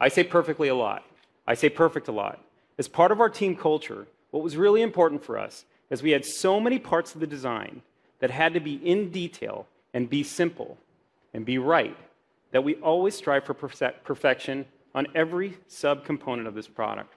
[0.00, 1.04] I say perfectly a lot.
[1.46, 2.42] I say perfect a lot.
[2.78, 6.24] As part of our team culture, what was really important for us is we had
[6.24, 7.82] so many parts of the design
[8.20, 10.78] that had to be in detail and be simple
[11.34, 11.96] and be right
[12.50, 14.64] that we always strive for perfection
[14.94, 17.14] on every subcomponent of this product.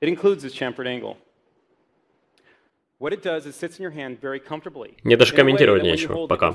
[0.00, 1.18] It includes this chamfered angle.
[5.02, 6.52] Мне даже комментировать нечего пока.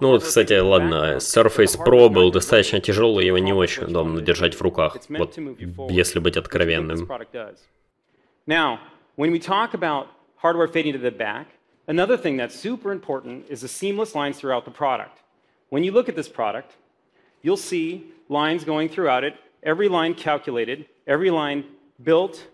[0.00, 4.62] Ну вот, кстати, ладно, Surface Pro был достаточно тяжелый, его не очень удобно держать в
[4.62, 5.38] руках, вот
[5.90, 7.06] если быть откровенным.
[8.46, 8.78] Now,
[9.16, 10.06] when we talk about
[10.42, 11.46] hardware fading to the back,
[11.88, 15.22] another thing that's super important is the seamless lines throughout the product.
[15.70, 16.76] When you look at this product,
[17.42, 21.64] you'll see lines going throughout it, every line calculated, every line
[22.02, 22.48] built,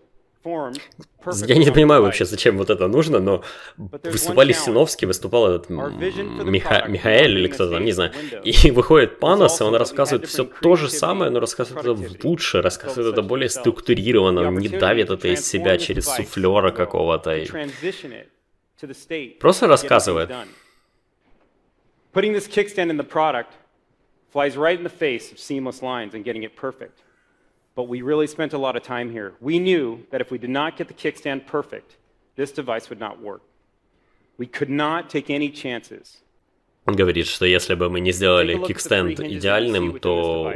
[0.45, 3.43] Я не понимаю вообще, зачем вот это нужно, но
[3.77, 6.85] выступали Синовский, выступал этот Миха...
[6.87, 8.11] Михаэль или кто-то там, не знаю.
[8.43, 13.13] И выходит Панос, и он рассказывает все то же самое, но рассказывает это лучше, рассказывает
[13.13, 17.37] это более структурированно, не давит это из себя через суфлера какого-то.
[17.37, 17.47] И...
[19.39, 20.29] Просто рассказывает.
[22.13, 23.47] Putting this kickstand in the product
[24.32, 27.02] flies right in the face of seamless lines and getting it perfect.
[27.74, 29.34] But we really spent a lot of time here.
[29.40, 31.96] We knew that if we did not get the kickstand perfect,
[32.36, 33.42] this device would not work.
[34.36, 36.22] We could not take any chances.
[36.86, 40.54] Он говорит, что если бы мы не сделали кикстенд идеальным, то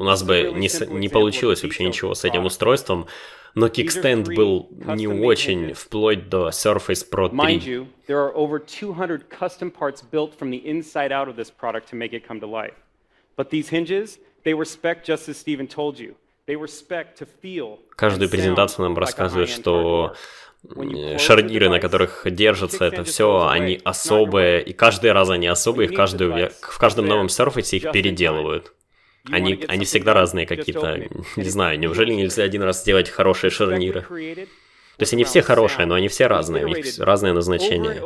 [0.00, 3.06] у нас бы не, не получилось вообще ничего с этим устройством.
[3.54, 7.36] но кикстенд был не очень, вплоть до Surface Pro 3.
[7.36, 11.50] Mind you, there are over 200 custom parts built from the inside out of this
[11.50, 12.74] product to make it come to life.
[13.36, 16.14] But these hinges, they were spec just as Steven told you.
[16.46, 20.14] They were spec to feel Каждую презентацию нам рассказывают, что
[21.18, 26.50] шарниры, на которых держатся это все, они особые, и каждый раз они особые, в, каждую,
[26.60, 28.72] в каждом новом Surface их переделывают.
[29.30, 31.08] Они, они всегда разные какие-то.
[31.36, 34.02] Не знаю, неужели нельзя один раз сделать хорошие шарниры?
[34.02, 38.02] То есть они все хорошие, но они все разные, у них разное назначение.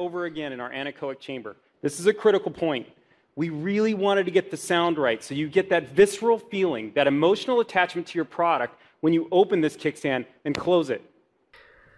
[3.36, 7.08] We really wanted to get the sound right, so you get that visceral feeling, that
[7.08, 11.02] emotional attachment to your product when you open this kickstand and close it.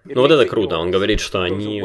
[0.08, 0.78] Ну вот это круто.
[0.78, 1.80] Он говорит, что они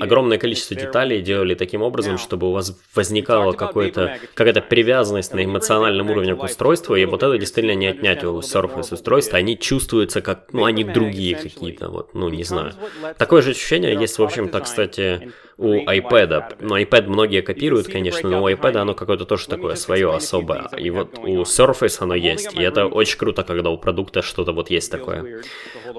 [0.00, 6.10] огромное количество деталей делали таким образом, чтобы у вас возникала какая-то какая-то привязанность на эмоциональном
[6.10, 9.38] уровне к устройству, и вот это действительно не отнять у Surface устройства.
[9.38, 12.72] Они чувствуются как, ну, они другие какие-то, вот, ну, не знаю.
[13.18, 16.56] Такое же ощущение есть, в общем-то, кстати, у iPad.
[16.60, 20.68] Ну, iPad многие копируют, конечно, но у iPad оно какое-то тоже такое свое особое.
[20.76, 22.54] И вот у Surface оно есть.
[22.54, 25.42] И это очень круто, когда у продукта что-то вот есть такое.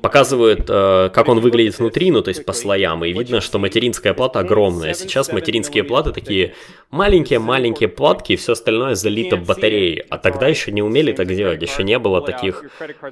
[0.02, 3.06] Показывают, э, как он выглядит внутри, ну, то есть по слоям.
[3.06, 4.94] И видно, что материнская плата огромная.
[4.94, 6.56] Сейчас материнские платы такие
[6.92, 10.04] маленькие-маленькие платки, и все остальное залито батареей.
[10.10, 12.64] А тогда еще не умели так делать, еще не было таких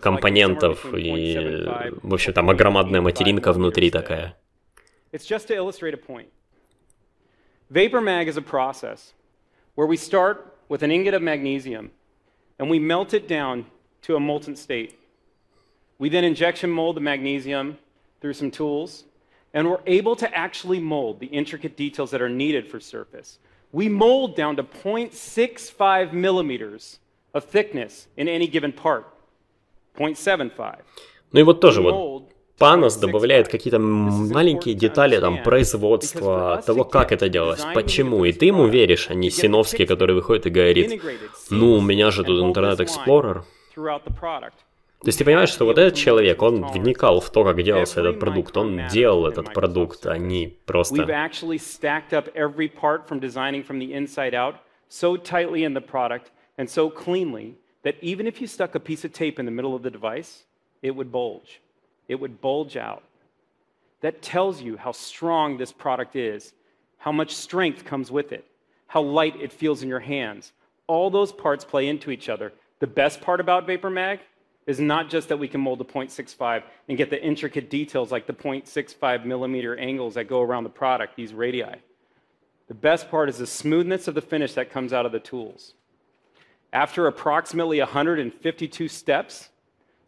[0.01, 0.85] компонентов.
[0.93, 1.67] И,
[2.01, 4.35] в общем, там огромадная материнка внутри такая.
[5.12, 6.28] It's just to illustrate a point.
[7.70, 9.12] Vapor Mag is a process
[9.74, 11.90] where we start with an ingot of magnesium
[12.58, 13.66] and we melt it down
[14.02, 14.98] to a molten state.
[15.98, 17.78] We then injection mold the magnesium
[18.20, 19.04] through some tools,
[19.52, 23.38] and we're able to actually mold the intricate details that are needed for surface.
[23.72, 26.98] We mold down to 0.65 millimeters
[27.34, 29.06] of thickness in any given part.
[29.96, 30.78] 0.75.
[31.32, 32.29] Ну и вот тоже вот
[32.61, 38.23] Панос добавляет какие-то маленькие детали там производства, того, как это делалось, почему.
[38.23, 41.01] И ты ему веришь, а не Синовский, который выходит и говорит,
[41.49, 43.41] ну, у меня же тут Internet Explorer.
[43.73, 48.19] То есть ты понимаешь, что вот этот человек, он вникал в то, как делался этот
[48.19, 51.07] продукт, он делал этот продукт, а не просто...
[54.91, 59.05] so tightly in the product and so cleanly that even if you stuck a piece
[59.05, 60.43] of tape in the middle of the device,
[60.81, 61.61] it would bulge.
[62.11, 63.03] It would bulge out.
[64.01, 66.51] That tells you how strong this product is,
[66.97, 68.45] how much strength comes with it,
[68.87, 70.51] how light it feels in your hands.
[70.87, 72.51] All those parts play into each other.
[72.79, 74.19] The best part about Vapor Mag
[74.67, 78.27] is not just that we can mold to 0.65 and get the intricate details like
[78.27, 81.63] the 0.65 millimeter angles that go around the product, these radii.
[82.67, 85.75] The best part is the smoothness of the finish that comes out of the tools.
[86.73, 89.47] After approximately 152 steps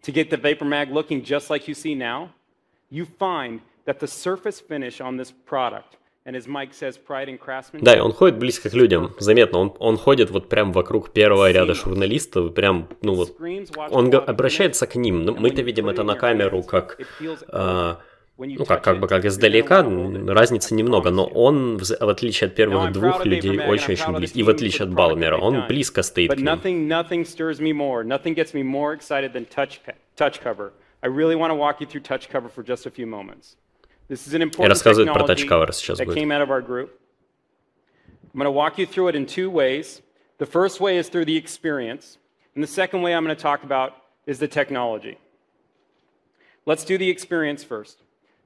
[0.03, 2.29] to get the Vapor Mag looking just like you see now,
[2.89, 5.97] you find that the surface finish on this product
[7.83, 11.51] Да, и он ходит близко к людям, заметно, он, он ходит вот прям вокруг первого
[11.51, 13.35] ряда журналистов, прям, ну вот,
[13.91, 16.97] он обращается к ним, мы-то видим это на камеру как,
[17.29, 17.95] э,
[18.37, 19.83] ну как, как бы как издалека,
[20.27, 24.85] разницы немного, но он, в, отличие от первых двух людей, очень-очень близко, и в отличие
[24.85, 26.45] от Балмера, он близко стоит к ним.
[30.15, 30.71] Touch cover
[34.63, 36.15] И рассказывает про technology TouchCover сейчас будет.
[38.33, 40.01] I'm going to walk you through it in two ways.
[40.39, 42.17] The first way is through the experience,
[42.55, 43.93] and the second way I'm going to talk about
[44.25, 45.19] is the technology.
[46.65, 47.99] Let's do the experience first.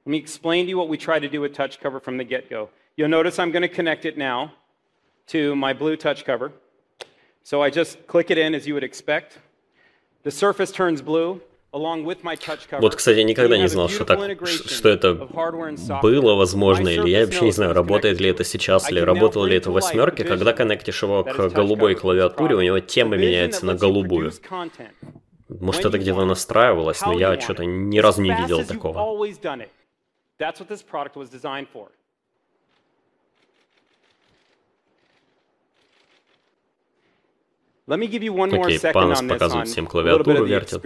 [0.08, 2.24] Let me explain to you what we try to do with touch cover from the
[2.24, 2.70] get go.
[2.96, 4.54] You'll notice I'm going to connect it now
[5.26, 6.50] to my blue touch cover.
[7.42, 9.38] So I just click it in as you would expect.
[10.22, 11.42] The surface turns blue.
[11.72, 15.12] Вот, кстати, я никогда не знал, что, так, что это
[16.02, 19.70] было возможно, или я вообще не знаю, работает ли это сейчас, или работало ли это
[19.70, 24.32] в восьмерке, когда коннектишь его к голубой клавиатуре, у него тема меняется на голубую.
[25.50, 29.28] Может, это где-то настраивалось, но я что-то ни разу не видел такого.
[38.65, 40.79] Окей, Панос показывает всем клавиатуру, вертится.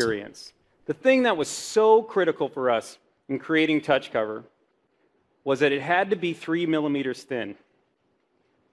[0.88, 2.98] The thing that was so critical for us
[3.30, 4.44] in creating touch cover
[5.44, 7.56] was that it had to be three millimeters thin.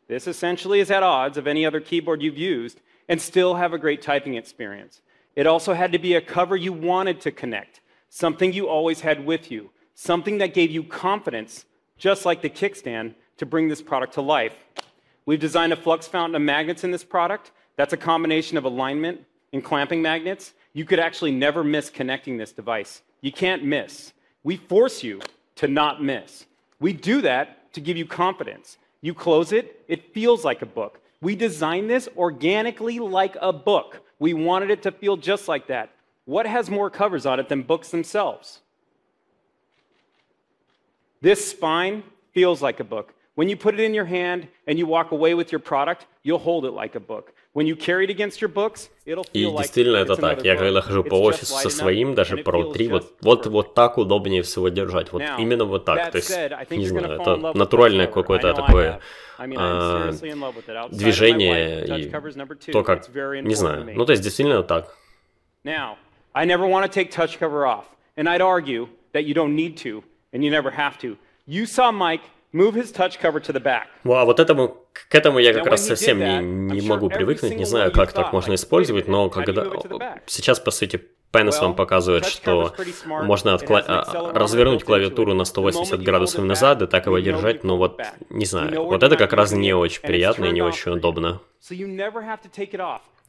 [0.08, 3.78] This essentially is at odds of any other keyboard you've used and still have a
[3.78, 5.02] great typing experience.
[5.34, 9.26] It also had to be a cover you wanted to connect, something you always had
[9.26, 9.70] with you,
[10.01, 11.65] something that gave you confidence,
[11.97, 14.53] just like the kickstand, to bring this product to life.
[15.25, 17.51] We've designed a flux fountain of magnets in this product.
[17.75, 22.53] That's a combination of alignment and clamping magnets you could actually never miss connecting this
[22.53, 23.01] device.
[23.19, 24.13] You can't miss.
[24.43, 25.19] We force you
[25.57, 26.45] to not miss.
[26.79, 28.77] We do that to give you confidence.
[29.01, 31.01] You close it, it feels like a book.
[31.21, 34.01] We designed this organically like a book.
[34.19, 35.89] We wanted it to feel just like that.
[36.23, 38.61] What has more covers on it than books themselves?
[41.21, 42.03] This spine
[42.33, 43.13] feels like a book.
[43.35, 46.39] When you put it in your hand and you walk away with your product, you'll
[46.39, 47.33] hold it like a book.
[47.55, 50.45] И действительно это так.
[50.45, 54.43] Я когда хожу по офису со своим, даже Pro 3, вот, вот, вот так удобнее
[54.43, 55.11] всего держать.
[55.11, 56.11] Вот именно вот так.
[56.11, 56.29] То есть,
[56.69, 59.01] не знаю, это натуральное какое-то такое
[59.37, 60.11] а,
[60.91, 62.09] движение и
[62.71, 63.09] то, как...
[63.09, 63.91] Не знаю.
[63.95, 64.95] Ну, то есть, действительно так.
[65.65, 65.97] Now,
[66.33, 67.85] I never want to take touch cover off.
[68.15, 70.03] And I'd argue that you don't need to,
[70.33, 71.17] and you never have to.
[71.47, 72.21] You saw Mike
[72.53, 73.87] move his touch cover to the back.
[74.05, 77.91] А вот этому, к этому я как раз совсем не, не могу привыкнуть, не знаю,
[77.91, 79.65] как так можно использовать, но когда
[80.25, 81.01] сейчас, по сути,
[81.31, 82.73] Пенес вам показывает, что
[83.05, 83.83] можно откла...
[83.87, 88.83] А, развернуть клавиатуру на 180 градусов назад и так его держать, но вот, не знаю,
[88.85, 91.39] вот это как раз не очень приятно и не очень удобно.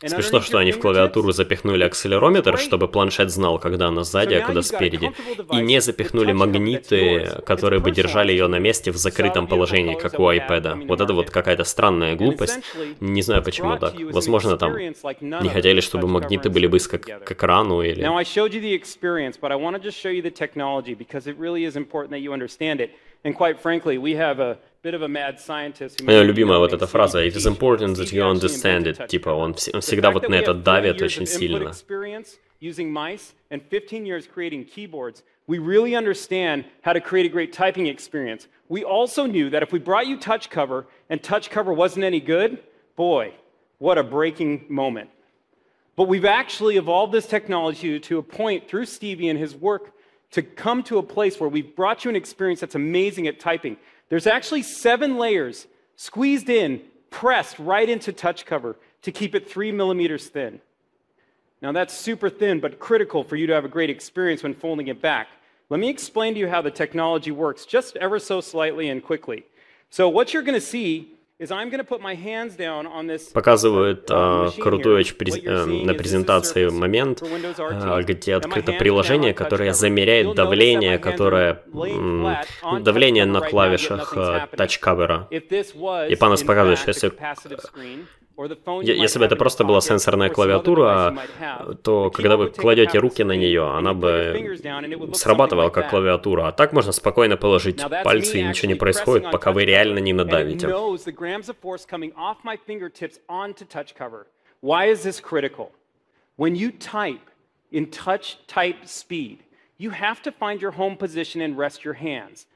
[0.05, 4.63] Смешно, что они в клавиатуру запихнули акселерометр, чтобы планшет знал, когда она сзади, а когда
[4.63, 5.13] спереди.
[5.53, 10.23] И не запихнули магниты, которые бы держали ее на месте в закрытом положении, как у
[10.23, 10.87] iPad.
[10.87, 12.61] Вот это вот какая-то странная глупость.
[13.01, 13.95] Не знаю, почему так.
[14.13, 18.03] Возможно, там не хотели, чтобы магниты были близко к, к экрану или...
[23.23, 26.32] And quite frankly, we have a bit of a mad scientist who Моя made a
[26.34, 27.50] любимая вот video эта named фраза Stevie «It is T.
[27.50, 28.98] important that Stevie you actually understand invented it».
[28.98, 29.36] touch Типа cover.
[29.42, 31.24] он вс- The всегда fact вот that на we это have 30 давит years очень
[31.24, 31.70] of input сильно.
[31.70, 37.30] experience using mice and 15 years creating keyboards, we really understand how to create a
[37.30, 38.48] great typing experience.
[38.70, 42.20] We also knew that if we brought you touch cover and touch cover wasn't any
[42.20, 42.60] good,
[42.96, 43.34] boy,
[43.78, 45.10] what a breaking moment.
[45.96, 49.92] But we've actually evolved this technology to a point through Stevie and his work
[50.32, 53.78] to come to a place where we've brought you an experience that's amazing at typing.
[54.11, 59.73] There's actually seven layers squeezed in, pressed right into touch cover to keep it three
[59.73, 60.61] millimeters thin.
[61.63, 64.89] Now, that's super thin, but critical for you to have a great experience when folding
[64.89, 65.29] it back.
[65.69, 69.45] Let me explain to you how the technology works, just ever so slightly and quickly.
[69.91, 71.15] So, what you're going to see
[73.33, 80.35] Показывает uh, э, крутой през- э, на презентации момент, э, где открыто приложение, которое замеряет
[80.35, 84.49] давление, которое on давление на клавишах э,
[85.75, 87.09] was, И Панос in показывает, что если
[88.83, 91.17] Если бы это просто была сенсорная клавиатура,
[91.83, 94.57] то когда вы кладете руки на нее, она бы
[95.15, 96.49] срабатывала как клавиатура.
[96.49, 100.67] А так можно спокойно положить пальцы, и ничего не происходит, пока вы реально не надавите.
[104.63, 105.73] Why is this critical?
[106.37, 107.31] When you type
[107.73, 109.39] in touch type speed,
[109.79, 112.47] you have to find your home position and rest your hands.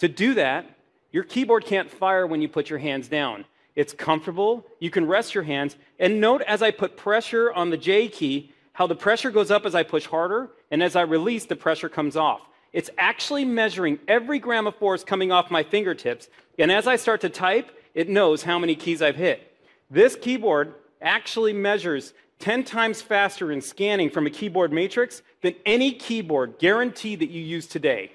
[0.00, 0.64] To do that,
[1.12, 3.44] your keyboard can't fire when you put your hands down.
[3.76, 7.76] It's comfortable, you can rest your hands, and note as I put pressure on the
[7.76, 11.46] J key, how the pressure goes up as I push harder, and as I release,
[11.46, 12.42] the pressure comes off.
[12.72, 17.20] It's actually measuring every gram of force coming off my fingertips, and as I start
[17.22, 19.56] to type, it knows how many keys I've hit.
[19.90, 25.92] This keyboard actually measures 10 times faster in scanning from a keyboard matrix than any
[25.92, 28.12] keyboard guaranteed that you use today.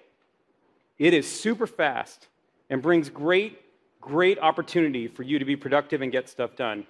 [0.97, 2.27] It is super fast
[2.69, 3.61] and brings great,
[4.00, 6.86] great opportunity for you to be productive and get stuff done.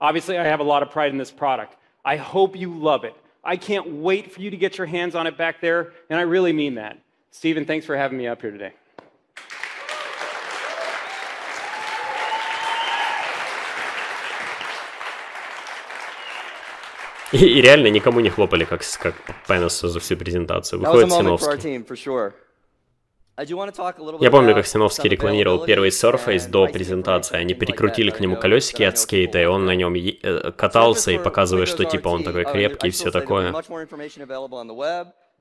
[0.00, 1.76] Obviously, I have a lot of pride in this product.
[2.04, 3.14] I hope you love it.
[3.44, 6.22] I can't wait for you to get your hands on it back there, and I
[6.22, 6.98] really mean that.
[7.30, 8.72] Stephen, thanks for having me up here today.
[17.32, 19.14] И, и реально никому не хлопали, как, с- как
[19.46, 20.80] Пеносу за всю презентацию.
[20.80, 21.84] That was a Выходит moment for our Синовский.
[23.35, 27.35] Я помню, как Синовский рекламировал первый Surface до презентации.
[27.35, 31.17] Они that к нему колесики от скейта, и он на нем е- э, катался и
[31.17, 33.51] Windows что типа он такой uh, крепкий и все такое.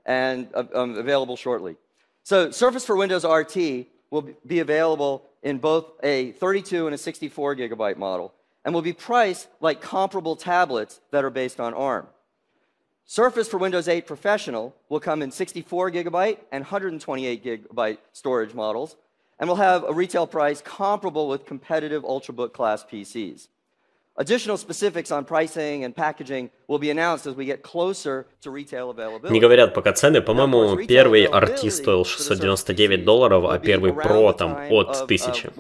[0.05, 1.77] Uh, um.
[2.25, 7.57] So Surface for Windows RT will be available in both a 32 and a 64
[7.57, 8.33] gigabyte model,
[8.65, 12.07] and will be priced like comparable tablets that are based on ARM.
[13.07, 18.97] Surface for Windows 8 Professional will come in 64 gigabyte and 128 gigabyte storage models,
[19.39, 23.49] and will have a retail price comparable with competitive Ultrabook class PCs.
[24.17, 28.91] Additional specifics on pricing and packaging will be announced as we get closer to retail
[28.91, 29.33] availability.
[29.33, 30.21] Не говорят пока цены.
[30.21, 35.53] По-моему, первый RT стоил 699 долларов, а первый Pro там от 1000.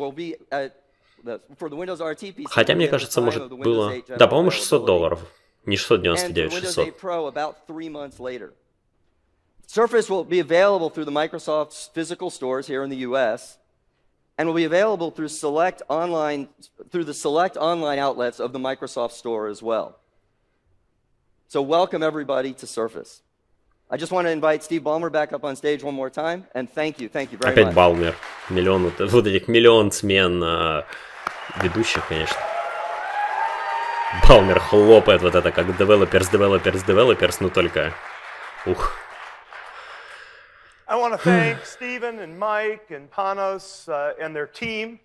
[2.46, 3.94] Хотя, мне кажется, может было...
[4.08, 5.20] Да, по-моему, 600 долларов.
[5.65, 6.87] Не and for 699, Windows 600.
[6.87, 8.53] 8 Pro about three months later.
[9.67, 13.57] Surface will be available through the Microsoft's physical stores here in the U.S.
[14.37, 16.47] and will be available through select online
[16.89, 19.99] through the select online outlets of the Microsoft Store as well.
[21.49, 23.21] So welcome everybody to Surface.
[23.89, 26.69] I just want to invite Steve Ballmer back up on stage one more time, and
[26.69, 27.75] thank you, thank you very Опять much.
[27.75, 28.15] Балмер.
[28.49, 30.83] Миллион вот, вот этих миллион смен э,
[31.61, 32.37] ведущих, конечно.
[34.27, 37.93] Балмер хлопает вот это как developers, developers, developers, ну только...
[38.65, 38.93] Ух.
[40.89, 44.99] I want to thank Stephen and Mike and Panos uh, and their team.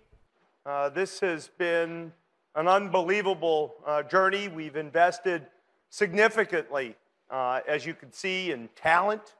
[0.65, 2.13] Uh, this has been
[2.55, 4.47] an unbelievable uh, journey.
[4.47, 5.45] We've invested
[5.89, 6.95] significantly,
[7.29, 9.35] uh, as you can see, in talent,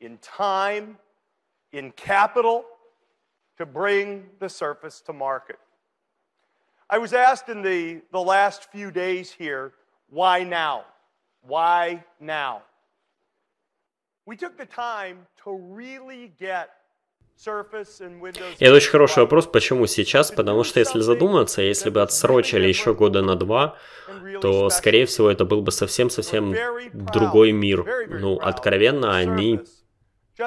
[0.00, 0.96] in time,
[1.72, 2.64] in capital
[3.58, 5.58] to bring the Surface to market.
[6.91, 9.73] I was asked in the, the last few days here,
[10.09, 10.85] why now?
[11.41, 12.63] Why now?
[14.25, 16.69] We took the time to really get
[17.37, 18.57] Surface and Windows.
[18.59, 22.93] И это очень хороший вопрос, почему сейчас, потому что если задуматься, если бы отсрочили еще
[22.93, 23.77] года на два,
[24.41, 26.53] то, скорее всего, это был бы совсем-совсем
[26.91, 27.85] другой мир.
[28.09, 29.61] Ну, откровенно, они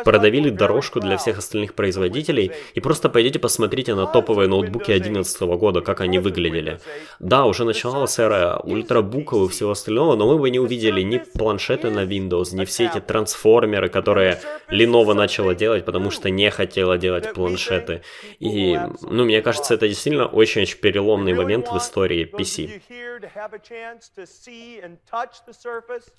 [0.04, 5.80] продавили дорожку для всех остальных производителей, и просто пойдите посмотрите на топовые ноутбуки 2011 года,
[5.80, 6.78] как они выглядели.
[7.18, 11.90] Да, уже начиналась эра ультрабуков и всего остального, но мы бы не увидели ни планшеты
[11.90, 14.40] на Windows, ни все эти трансформеры, которые
[14.70, 18.02] Lenovo начала делать, потому что не хотела делать планшеты.
[18.40, 22.80] И, ну, мне кажется, это действительно очень-очень переломный момент в истории PC.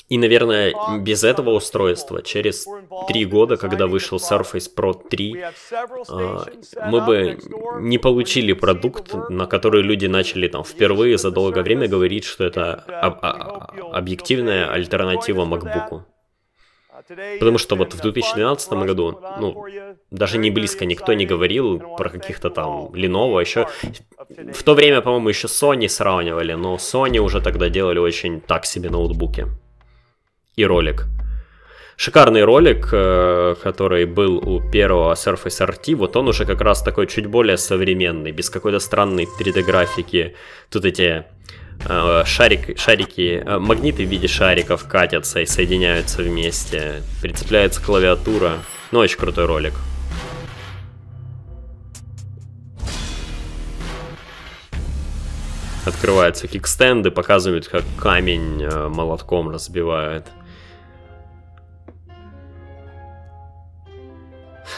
[0.09, 2.65] И, наверное, без этого устройства, через
[3.07, 5.43] три года, когда вышел Surface Pro 3,
[6.09, 6.45] а,
[6.91, 7.37] мы бы
[7.79, 12.83] не получили продукт, на который люди начали там впервые за долгое время говорить, что это
[13.93, 16.03] объективная альтернатива MacBook.
[17.39, 19.65] Потому что вот в 2012 году, ну,
[20.11, 23.67] даже не близко никто не говорил про каких-то там Lenovo, еще
[24.29, 28.89] в то время, по-моему, еще Sony сравнивали, но Sony уже тогда делали очень так себе
[28.89, 29.47] ноутбуки.
[30.55, 31.07] И ролик.
[32.03, 37.07] Шикарный ролик, э, который был у первого Surface RT, вот он уже как раз такой
[37.07, 40.35] чуть более современный, без какой-то странной 3D-графики.
[40.69, 41.23] Тут эти
[41.87, 47.03] э, шарик, шарики, э, магниты в виде шариков катятся и соединяются вместе.
[47.21, 48.57] Прицепляется клавиатура.
[48.91, 49.73] Ну, очень крутой ролик.
[55.85, 60.25] Открываются кикстенды, показывают, как камень молотком разбивает.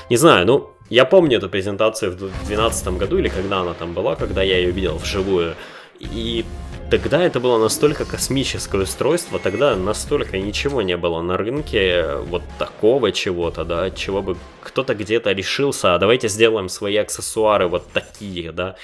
[0.09, 4.15] Не знаю, ну, я помню эту презентацию в 2012 году, или когда она там была,
[4.15, 5.55] когда я ее видел вживую.
[5.99, 6.45] И
[6.91, 13.11] тогда это было настолько космическое устройство, тогда настолько ничего не было на рынке вот такого
[13.11, 18.75] чего-то, да, чего бы кто-то где-то решился, а давайте сделаем свои аксессуары вот такие, да,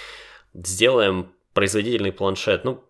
[0.56, 2.84] сделаем производительный планшет, ну,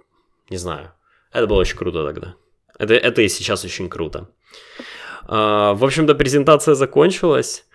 [0.49, 0.93] не знаю,
[1.33, 2.35] это было очень круто тогда.
[2.79, 4.29] Это, это и сейчас очень круто.
[5.27, 7.65] А, в общем-то, презентация закончилась.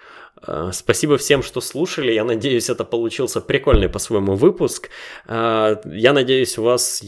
[0.47, 2.13] Э, спасибо всем, что слушали.
[2.13, 4.91] Я надеюсь, это получился прикольный по-своему выпуск.
[5.27, 7.03] Э, я надеюсь, у вас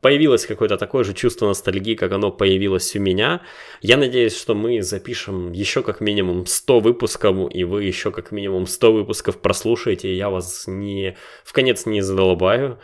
[0.00, 3.42] появилось какое-то такое же чувство ностальгии, как оно появилось у меня.
[3.80, 8.66] Я надеюсь, что мы запишем еще как минимум 100 выпусков, и вы еще как минимум
[8.66, 12.78] 100 выпусков прослушаете, и я вас не в конец не задолбаю.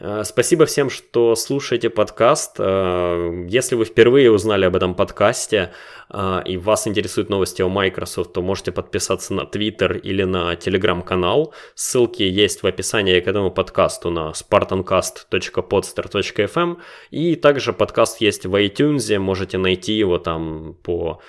[0.00, 2.56] Э, спасибо всем, что слушаете подкаст.
[2.58, 5.72] Э, если вы впервые узнали об этом подкасте
[6.10, 11.52] э, и вас интересуют новости о Microsoft, то можете подписаться на Twitter или на Telegram-канал.
[11.74, 16.76] Ссылки есть в описании к этому подкасту на spartancast.podster.fm.
[17.10, 21.20] И также подкаст есть в iTunes, можете найти его там по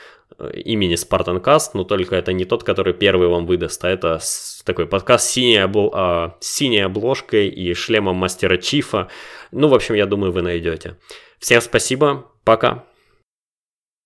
[0.54, 4.20] имени Спартанкаст, но только это не тот, который первый вам выдаст, а это
[4.66, 5.92] такой подкаст с синей, обл...
[5.94, 9.08] а, с синей обложкой и шлемом мастера Чифа.
[9.52, 10.98] Ну, в общем, я думаю, вы найдете.
[11.40, 12.89] Всем спасибо, пока.